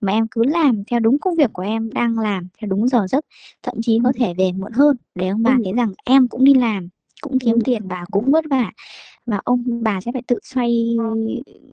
mà 0.00 0.12
em 0.12 0.26
cứ 0.30 0.44
làm 0.44 0.84
theo 0.84 1.00
đúng 1.00 1.18
công 1.18 1.36
việc 1.36 1.52
của 1.52 1.62
em 1.62 1.92
đang 1.92 2.18
làm 2.18 2.48
theo 2.58 2.68
đúng 2.68 2.88
giờ 2.88 3.06
giấc 3.10 3.24
thậm 3.62 3.74
chí 3.82 4.00
có 4.04 4.12
thể 4.16 4.34
về 4.38 4.52
muộn 4.52 4.72
hơn 4.72 4.96
để 5.14 5.28
ông 5.28 5.42
bà 5.42 5.50
Ừ. 5.58 5.60
thấy 5.64 5.72
rằng 5.72 5.92
em 6.04 6.28
cũng 6.28 6.44
đi 6.44 6.54
làm 6.54 6.88
cũng 7.20 7.38
kiếm 7.38 7.54
Ừ. 7.54 7.60
tiền 7.64 7.88
và 7.88 8.04
cũng 8.10 8.30
vất 8.32 8.44
vả 8.50 8.70
và 9.26 9.40
ông 9.44 9.64
bà 9.82 10.00
sẽ 10.00 10.12
phải 10.12 10.22
tự 10.26 10.38
xoay 10.44 10.96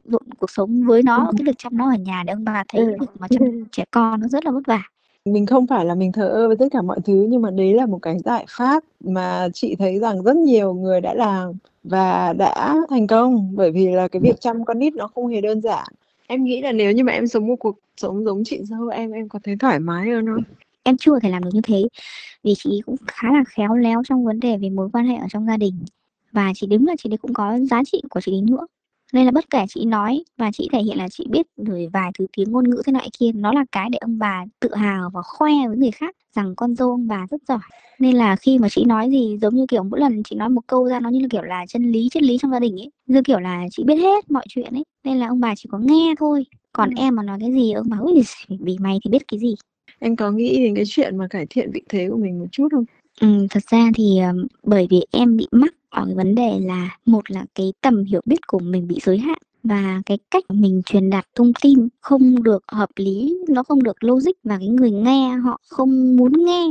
lộn 0.05 0.23
cuộc 0.39 0.49
sống 0.51 0.83
với 0.83 1.03
nó 1.03 1.17
Ừ. 1.17 1.31
cái 1.37 1.45
việc 1.45 1.55
chăm 1.57 1.77
nó 1.77 1.91
ở 1.91 1.97
nhà 1.97 2.23
để 2.27 2.33
ông 2.33 2.43
bà 2.45 2.63
thấy 2.67 2.81
Ừ. 2.81 2.87
việc 3.01 3.07
mà 3.19 3.27
chăm 3.27 3.39
trẻ 3.71 3.83
con 3.91 4.21
nó 4.21 4.27
rất 4.27 4.45
là 4.45 4.51
vất 4.51 4.61
vả 4.67 4.81
Mình 5.25 5.45
không 5.45 5.67
phải 5.67 5.85
là 5.85 5.95
mình 5.95 6.11
thờ 6.11 6.27
ơ 6.27 6.47
với 6.47 6.57
tất 6.57 6.65
cả 6.71 6.81
mọi 6.81 6.99
thứ 7.05 7.25
nhưng 7.29 7.41
mà 7.41 7.51
đấy 7.51 7.73
là 7.73 7.85
một 7.85 7.99
cái 8.01 8.17
giải 8.25 8.45
pháp 8.49 8.83
mà 8.99 9.47
chị 9.53 9.75
thấy 9.75 9.99
rằng 9.99 10.23
rất 10.23 10.35
nhiều 10.35 10.73
người 10.73 11.01
đã 11.01 11.13
làm 11.13 11.53
và 11.83 12.33
đã 12.33 12.75
thành 12.89 13.07
công 13.07 13.55
bởi 13.55 13.71
vì 13.71 13.87
là 13.87 14.07
cái 14.07 14.21
việc 14.21 14.41
chăm 14.41 14.65
con 14.65 14.79
nít 14.79 14.93
nó 14.95 15.07
không 15.07 15.27
hề 15.27 15.41
đơn 15.41 15.61
giản. 15.61 15.87
Em 16.27 16.43
nghĩ 16.43 16.61
là 16.61 16.71
nếu 16.71 16.91
như 16.91 17.03
mà 17.03 17.13
em 17.13 17.27
sống 17.27 17.47
một 17.47 17.55
cuộc 17.59 17.79
sống 17.97 18.25
giống 18.25 18.43
chị 18.45 18.59
dâu 18.63 18.87
em 18.87 19.11
em 19.11 19.29
có 19.29 19.39
thấy 19.43 19.55
thoải 19.59 19.79
mái 19.79 20.09
hơn 20.09 20.25
không? 20.25 20.43
em 20.83 20.97
chưa 20.99 21.19
thể 21.19 21.29
làm 21.29 21.43
được 21.43 21.49
như 21.53 21.61
thế 21.63 21.83
vì 22.43 22.53
chị 22.57 22.81
cũng 22.85 22.95
khá 23.07 23.27
là 23.33 23.43
khéo 23.47 23.75
léo 23.75 24.01
trong 24.09 24.25
vấn 24.25 24.39
đề 24.39 24.57
về 24.57 24.69
mối 24.69 24.89
quan 24.93 25.05
hệ 25.05 25.15
ở 25.15 25.27
trong 25.29 25.45
gia 25.47 25.57
đình 25.57 25.85
và 26.31 26.51
chị 26.55 26.67
đứng 26.67 26.85
là 26.87 26.95
chị 26.97 27.09
đấy 27.09 27.17
cũng 27.17 27.33
có 27.33 27.59
giá 27.71 27.81
trị 27.85 28.01
của 28.09 28.21
chị 28.21 28.31
đấy 28.31 28.41
nữa 28.41 28.65
nên 29.11 29.25
là 29.25 29.31
bất 29.31 29.49
kể 29.49 29.65
chị 29.69 29.85
nói 29.85 30.23
và 30.37 30.51
chị 30.53 30.69
thể 30.71 30.79
hiện 30.81 30.97
là 30.97 31.07
chị 31.09 31.25
biết 31.29 31.45
rồi 31.57 31.89
vài 31.93 32.11
thứ 32.19 32.25
tiếng 32.37 32.51
ngôn 32.51 32.69
ngữ 32.69 32.81
thế 32.85 32.91
này 32.91 33.09
kia 33.19 33.31
nó 33.35 33.53
là 33.53 33.65
cái 33.71 33.89
để 33.91 33.97
ông 34.01 34.19
bà 34.19 34.45
tự 34.59 34.75
hào 34.75 35.09
và 35.13 35.21
khoe 35.21 35.51
với 35.67 35.77
người 35.77 35.91
khác 35.91 36.15
rằng 36.35 36.53
con 36.55 36.75
dâu 36.75 36.89
ông 36.89 37.07
bà 37.07 37.25
rất 37.31 37.41
giỏi 37.47 37.59
nên 37.99 38.15
là 38.15 38.35
khi 38.35 38.59
mà 38.59 38.69
chị 38.69 38.85
nói 38.85 39.09
gì 39.09 39.37
giống 39.41 39.55
như 39.55 39.65
kiểu 39.69 39.83
mỗi 39.83 39.99
lần 39.99 40.23
chị 40.23 40.35
nói 40.35 40.49
một 40.49 40.61
câu 40.67 40.87
ra 40.87 40.99
nó 40.99 41.09
như 41.09 41.19
là 41.19 41.27
kiểu 41.31 41.41
là 41.41 41.65
chân 41.69 41.91
lý 41.91 42.09
triết 42.11 42.23
lý 42.23 42.37
trong 42.41 42.51
gia 42.51 42.59
đình 42.59 42.75
ấy 42.81 42.89
như 43.07 43.21
kiểu 43.21 43.39
là 43.39 43.65
chị 43.71 43.83
biết 43.83 43.95
hết 43.95 44.31
mọi 44.31 44.45
chuyện 44.49 44.73
ấy 44.73 44.83
nên 45.03 45.17
là 45.17 45.27
ông 45.27 45.39
bà 45.39 45.53
chỉ 45.57 45.69
có 45.71 45.77
nghe 45.77 46.13
thôi 46.19 46.45
còn 46.73 46.89
Ừ. 46.89 46.95
em 46.97 47.15
mà 47.15 47.23
nói 47.23 47.37
cái 47.41 47.51
gì 47.51 47.71
ông 47.71 47.87
bà 47.89 47.97
ui 47.97 48.21
vì 48.59 48.77
mày 48.79 48.99
thì 49.03 49.09
biết 49.11 49.27
cái 49.27 49.39
gì 49.39 49.55
Em 49.99 50.15
có 50.15 50.31
nghĩ 50.31 50.57
đến 50.57 50.75
cái 50.75 50.83
chuyện 50.87 51.17
mà 51.17 51.27
cải 51.27 51.45
thiện 51.49 51.71
vị 51.71 51.81
thế 51.89 52.07
của 52.09 52.17
mình 52.17 52.39
một 52.39 52.45
chút 52.51 52.67
không? 52.71 52.85
Ừm, 53.21 53.47
thật 53.49 53.63
ra 53.71 53.89
thì, 53.95 54.17
ờm, 54.17 54.47
bởi 54.63 54.87
vì 54.89 55.01
em 55.11 55.37
bị 55.37 55.47
mắc 55.51 55.73
ở 55.89 56.05
cái 56.05 56.15
vấn 56.15 56.35
đề 56.35 56.59
là 56.59 56.97
một 57.05 57.31
là 57.31 57.45
cái 57.55 57.73
tầm 57.81 58.03
hiểu 58.03 58.21
biết 58.25 58.47
của 58.47 58.59
mình 58.59 58.87
bị 58.87 58.97
giới 59.03 59.17
hạn 59.17 59.37
và 59.63 60.01
cái 60.05 60.17
cách 60.31 60.43
mình 60.49 60.81
truyền 60.85 61.09
đạt 61.09 61.25
thông 61.35 61.51
tin 61.61 61.87
không 62.01 62.43
được 62.43 62.63
hợp 62.67 62.89
lý, 62.95 63.37
nó 63.49 63.63
không 63.63 63.83
được 63.83 64.03
logic 64.03 64.31
và 64.43 64.57
cái 64.57 64.67
người 64.67 64.91
nghe 64.91 65.29
họ 65.29 65.59
không 65.69 66.15
muốn 66.15 66.33
nghe. 66.45 66.65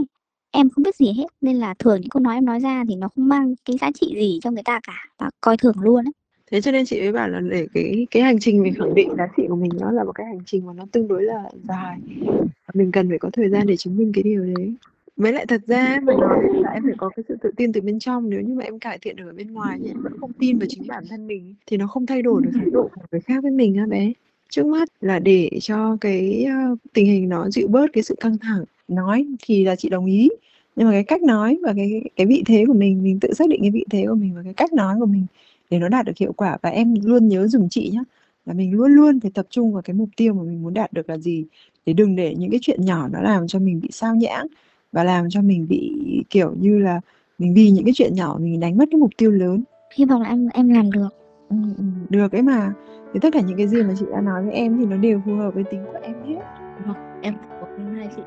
Em 0.50 0.70
không 0.70 0.84
biết 0.84 0.96
gì 0.96 1.12
hết 1.12 1.26
nên 1.40 1.56
là 1.56 1.74
thường 1.78 2.00
những 2.00 2.10
câu 2.10 2.22
nói 2.22 2.34
em 2.34 2.44
nói 2.44 2.60
ra 2.60 2.84
thì 2.88 2.94
nó 2.94 3.08
không 3.08 3.28
mang 3.28 3.54
cái 3.64 3.76
giá 3.80 3.90
trị 4.00 4.14
gì 4.16 4.38
cho 4.42 4.50
người 4.50 4.62
ta 4.62 4.80
cả 4.86 5.06
và 5.18 5.30
coi 5.40 5.56
thường 5.56 5.74
luôn 5.80 6.04
ấy. 6.04 6.12
Thế 6.50 6.60
cho 6.60 6.72
nên 6.72 6.86
chị 6.86 7.00
mới 7.00 7.12
bảo 7.12 7.28
là 7.28 7.40
để 7.40 7.66
cái 7.74 8.06
cái 8.10 8.22
hành 8.22 8.38
trình 8.40 8.62
mình 8.62 8.74
khẳng 8.74 8.94
định 8.94 9.08
giá 9.18 9.26
trị 9.36 9.42
của 9.48 9.56
mình 9.56 9.70
nó 9.80 9.90
là 9.90 10.04
một 10.04 10.12
cái 10.12 10.26
hành 10.26 10.40
trình 10.46 10.66
mà 10.66 10.72
nó 10.72 10.84
tương 10.92 11.08
đối 11.08 11.22
là 11.22 11.42
dài. 11.68 11.98
Và 12.38 12.72
mình 12.74 12.92
cần 12.92 13.08
phải 13.08 13.18
có 13.18 13.30
thời 13.32 13.48
gian 13.48 13.66
để 13.66 13.76
chứng 13.76 13.96
minh 13.96 14.12
cái 14.14 14.22
điều 14.22 14.44
đấy. 14.44 14.74
Với 15.20 15.32
lại 15.32 15.46
thật 15.46 15.60
ra 15.66 16.00
mà 16.02 16.12
nói 16.20 16.38
là 16.52 16.70
em 16.70 16.82
phải 16.82 16.94
có 16.96 17.08
cái 17.16 17.24
sự 17.28 17.36
tự 17.42 17.50
tin 17.56 17.72
từ 17.72 17.80
bên 17.80 17.98
trong 17.98 18.30
nếu 18.30 18.40
như 18.40 18.54
mà 18.54 18.64
em 18.64 18.78
cải 18.78 18.98
thiện 18.98 19.16
được 19.16 19.26
ở 19.26 19.32
bên 19.32 19.52
ngoài 19.52 19.78
nhưng 19.80 19.92
em 19.92 20.02
vẫn 20.02 20.12
không 20.20 20.32
tin 20.32 20.58
vào 20.58 20.66
chính 20.68 20.86
bản 20.86 21.04
thân 21.10 21.26
mình 21.26 21.54
thì 21.66 21.76
nó 21.76 21.86
không 21.86 22.06
thay 22.06 22.22
đổi 22.22 22.42
được 22.44 22.50
thái 22.54 22.66
độ 22.72 22.90
của 22.94 23.02
người 23.10 23.20
khác 23.20 23.42
với 23.42 23.50
mình 23.50 23.76
á 23.76 23.86
bé. 23.86 24.12
Trước 24.50 24.66
mắt 24.66 24.88
là 25.00 25.18
để 25.18 25.50
cho 25.60 25.96
cái 26.00 26.46
uh, 26.72 26.78
tình 26.92 27.06
hình 27.06 27.28
nó 27.28 27.50
dịu 27.50 27.68
bớt 27.68 27.86
cái 27.92 28.02
sự 28.02 28.14
căng 28.20 28.38
thẳng. 28.38 28.64
Nói 28.88 29.26
thì 29.42 29.64
là 29.64 29.76
chị 29.76 29.88
đồng 29.88 30.06
ý 30.06 30.28
nhưng 30.76 30.86
mà 30.86 30.92
cái 30.92 31.04
cách 31.04 31.22
nói 31.22 31.58
và 31.62 31.72
cái 31.76 32.02
cái 32.16 32.26
vị 32.26 32.42
thế 32.46 32.64
của 32.66 32.74
mình 32.74 33.02
mình 33.02 33.20
tự 33.20 33.34
xác 33.34 33.48
định 33.48 33.60
cái 33.62 33.70
vị 33.70 33.84
thế 33.90 34.04
của 34.08 34.14
mình 34.14 34.34
và 34.34 34.42
cái 34.44 34.54
cách 34.54 34.72
nói 34.72 34.96
của 35.00 35.06
mình 35.06 35.26
để 35.70 35.78
nó 35.78 35.88
đạt 35.88 36.06
được 36.06 36.16
hiệu 36.16 36.32
quả 36.32 36.58
và 36.62 36.70
em 36.70 36.94
luôn 37.04 37.28
nhớ 37.28 37.46
dùm 37.46 37.68
chị 37.68 37.90
nhé 37.92 38.02
là 38.46 38.54
mình 38.54 38.72
luôn 38.72 38.90
luôn 38.90 39.20
phải 39.20 39.30
tập 39.34 39.46
trung 39.50 39.72
vào 39.72 39.82
cái 39.82 39.94
mục 39.94 40.08
tiêu 40.16 40.34
mà 40.34 40.42
mình 40.42 40.62
muốn 40.62 40.74
đạt 40.74 40.92
được 40.92 41.08
là 41.08 41.18
gì 41.18 41.44
để 41.86 41.92
đừng 41.92 42.16
để 42.16 42.34
những 42.38 42.50
cái 42.50 42.60
chuyện 42.62 42.84
nhỏ 42.84 43.08
nó 43.08 43.20
làm 43.20 43.46
cho 43.46 43.58
mình 43.58 43.80
bị 43.80 43.88
sao 43.92 44.14
nhãng 44.16 44.46
và 44.92 45.04
làm 45.04 45.30
cho 45.30 45.40
mình 45.42 45.66
bị 45.68 45.92
kiểu 46.30 46.52
như 46.60 46.78
là 46.78 47.00
mình 47.38 47.54
vì 47.54 47.70
những 47.70 47.84
cái 47.84 47.92
chuyện 47.96 48.14
nhỏ 48.14 48.36
mình 48.40 48.60
đánh 48.60 48.76
mất 48.76 48.84
cái 48.90 48.98
mục 49.00 49.10
tiêu 49.16 49.30
lớn 49.30 49.62
Hy 49.94 50.04
vọng 50.04 50.22
là 50.22 50.28
em 50.28 50.48
em 50.54 50.68
làm 50.68 50.92
được. 50.92 51.08
ừ, 51.48 51.56
ừ, 51.78 51.84
được 52.08 52.32
ấy 52.32 52.42
mà 52.42 52.72
thì 53.14 53.20
tất 53.22 53.28
cả 53.32 53.40
những 53.40 53.56
cái 53.56 53.68
gì 53.68 53.82
mà 53.82 53.94
chị 53.98 54.04
đã 54.12 54.20
nói 54.20 54.42
với 54.44 54.52
em 54.52 54.78
thì 54.78 54.86
nó 54.86 54.96
đều 54.96 55.20
phù 55.26 55.36
hợp 55.36 55.54
với 55.54 55.64
tính 55.64 55.84
của 55.92 55.98
em 56.02 56.14
hết 56.28 56.40
Vâng, 56.86 56.96
em 57.22 57.34
cảm 57.60 57.86
ơn 57.86 57.94
hai 57.94 58.08
chị. 58.16 58.22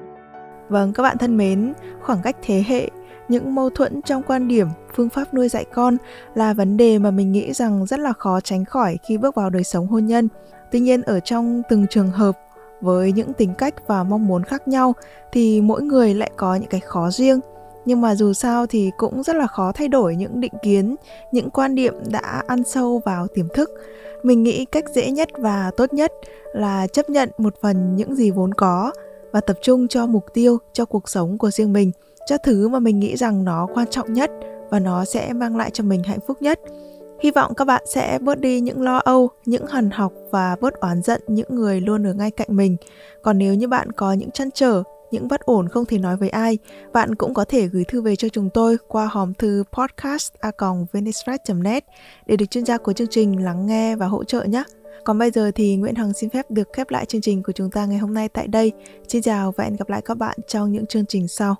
Vâng, 0.70 0.94
các 0.94 1.04
bạn 1.04 1.18
thân 1.18 1.38
mến, 1.38 1.74
khoảng 2.02 2.20
cách 2.24 2.36
thế 2.44 2.64
hệ, 2.68 2.90
những 3.30 3.56
mâu 3.56 3.70
thuẫn 3.70 4.02
trong 4.02 4.24
quan 4.28 4.48
điểm, 4.48 4.68
phương 4.96 5.10
pháp 5.10 5.34
nuôi 5.34 5.50
dạy 5.50 5.66
con 5.74 5.98
là 6.36 6.54
vấn 6.54 6.78
đề 6.78 7.00
mà 7.00 7.12
mình 7.12 7.32
nghĩ 7.32 7.54
rằng 7.54 7.86
rất 7.86 8.00
là 8.00 8.14
khó 8.14 8.40
tránh 8.40 8.66
khỏi 8.66 8.98
khi 9.08 9.18
bước 9.18 9.36
vào 9.36 9.50
đời 9.50 9.64
sống 9.64 9.88
hôn 9.88 10.06
nhân. 10.06 10.28
Tuy 10.72 10.80
nhiên 10.80 11.02
ở 11.02 11.20
trong 11.20 11.62
từng 11.70 11.86
trường 11.90 12.10
hợp 12.12 12.32
với 12.84 13.12
những 13.12 13.34
tính 13.34 13.54
cách 13.58 13.88
và 13.88 14.04
mong 14.04 14.28
muốn 14.28 14.44
khác 14.44 14.68
nhau 14.68 14.94
thì 15.32 15.62
mỗi 15.62 15.82
người 15.82 16.14
lại 16.14 16.32
có 16.36 16.56
những 16.56 16.70
cái 16.70 16.80
khó 16.80 17.12
riêng. 17.12 17.40
Nhưng 17.86 18.02
mà 18.02 18.16
dù 18.16 18.34
sao 18.34 18.66
thì 18.68 18.92
cũng 18.98 19.24
rất 19.24 19.36
là 19.36 19.48
khó 19.48 19.72
thay 19.72 19.88
đổi 19.88 20.16
những 20.16 20.40
định 20.40 20.54
kiến, 20.64 20.96
những 21.32 21.50
quan 21.50 21.76
điểm 21.76 21.94
đã 22.10 22.44
ăn 22.48 22.64
sâu 22.64 23.02
vào 23.06 23.28
tiềm 23.28 23.48
thức. 23.54 23.70
Mình 24.24 24.44
nghĩ 24.44 24.66
cách 24.66 24.86
dễ 24.94 25.12
nhất 25.12 25.30
và 25.38 25.72
tốt 25.78 25.94
nhất 25.94 26.12
là 26.54 26.88
chấp 26.88 27.10
nhận 27.10 27.30
một 27.38 27.56
phần 27.62 27.96
những 27.96 28.16
gì 28.16 28.32
vốn 28.32 28.54
có 28.54 28.92
và 29.32 29.42
tập 29.42 29.58
trung 29.62 29.88
cho 29.88 30.06
mục 30.06 30.26
tiêu 30.34 30.58
cho 30.74 30.86
cuộc 30.86 31.10
sống 31.10 31.38
của 31.38 31.52
riêng 31.52 31.74
mình 31.74 31.92
cho 32.26 32.38
thứ 32.38 32.68
mà 32.68 32.80
mình 32.80 33.00
nghĩ 33.00 33.16
rằng 33.16 33.44
nó 33.44 33.68
quan 33.74 33.88
trọng 33.90 34.14
nhất 34.14 34.32
và 34.70 34.80
nó 34.80 35.06
sẽ 35.06 35.34
mang 35.34 35.58
lại 35.58 35.70
cho 35.74 35.84
mình 35.84 36.04
hạnh 36.04 36.20
phúc 36.28 36.42
nhất 36.42 36.60
hy 37.24 37.32
vọng 37.32 37.54
các 37.54 37.66
bạn 37.66 37.84
sẽ 37.94 38.20
bớt 38.22 38.40
đi 38.40 38.60
những 38.60 38.82
lo 38.82 38.98
âu 38.98 39.30
những 39.46 39.66
hằn 39.66 39.92
học 39.92 40.14
và 40.32 40.56
bớt 40.62 40.74
oán 40.74 41.02
giận 41.02 41.22
những 41.28 41.48
người 41.50 41.82
luôn 41.82 42.08
ở 42.08 42.14
ngay 42.14 42.32
cạnh 42.32 42.48
mình 42.52 42.78
còn 43.22 43.38
nếu 43.38 43.54
như 43.54 43.68
bạn 43.68 43.92
có 43.92 44.14
những 44.14 44.32
chăn 44.32 44.50
trở 44.54 44.84
những 45.12 45.28
bất 45.28 45.42
ổn 45.42 45.70
không 45.70 45.86
thể 45.86 45.98
nói 45.98 46.18
với 46.18 46.30
ai, 46.30 46.58
bạn 46.94 47.16
cũng 47.16 47.34
có 47.34 47.46
thể 47.46 47.68
gửi 47.68 47.84
thư 47.84 48.02
về 48.02 48.16
cho 48.16 48.30
chúng 48.30 48.50
tôi 48.50 48.78
qua 48.88 49.06
hòm 49.06 49.34
thư 49.34 49.64
podcast 49.72 50.34
net 51.56 51.86
để 52.26 52.36
được 52.36 52.46
chuyên 52.46 52.66
gia 52.66 52.78
của 52.78 52.94
chương 52.94 53.08
trình 53.08 53.44
lắng 53.44 53.66
nghe 53.66 53.96
và 53.96 54.06
hỗ 54.06 54.24
trợ 54.24 54.44
nhé. 54.44 54.64
Còn 55.04 55.20
bây 55.20 55.32
giờ 55.32 55.52
thì 55.56 55.76
Nguyễn 55.76 55.96
Hằng 55.96 56.14
xin 56.14 56.30
phép 56.30 56.52
được 56.52 56.68
khép 56.74 56.90
lại 56.90 57.06
chương 57.06 57.22
trình 57.22 57.44
của 57.44 57.52
chúng 57.52 57.72
ta 57.72 57.86
ngày 57.86 57.98
hôm 57.98 58.14
nay 58.14 58.30
tại 58.30 58.48
đây. 58.48 58.72
Xin 59.08 59.22
chào 59.22 59.52
và 59.52 59.64
hẹn 59.64 59.76
gặp 59.76 59.90
lại 59.90 60.02
các 60.06 60.18
bạn 60.18 60.38
trong 60.48 60.72
những 60.72 60.86
chương 60.86 61.06
trình 61.06 61.28
sau. 61.28 61.56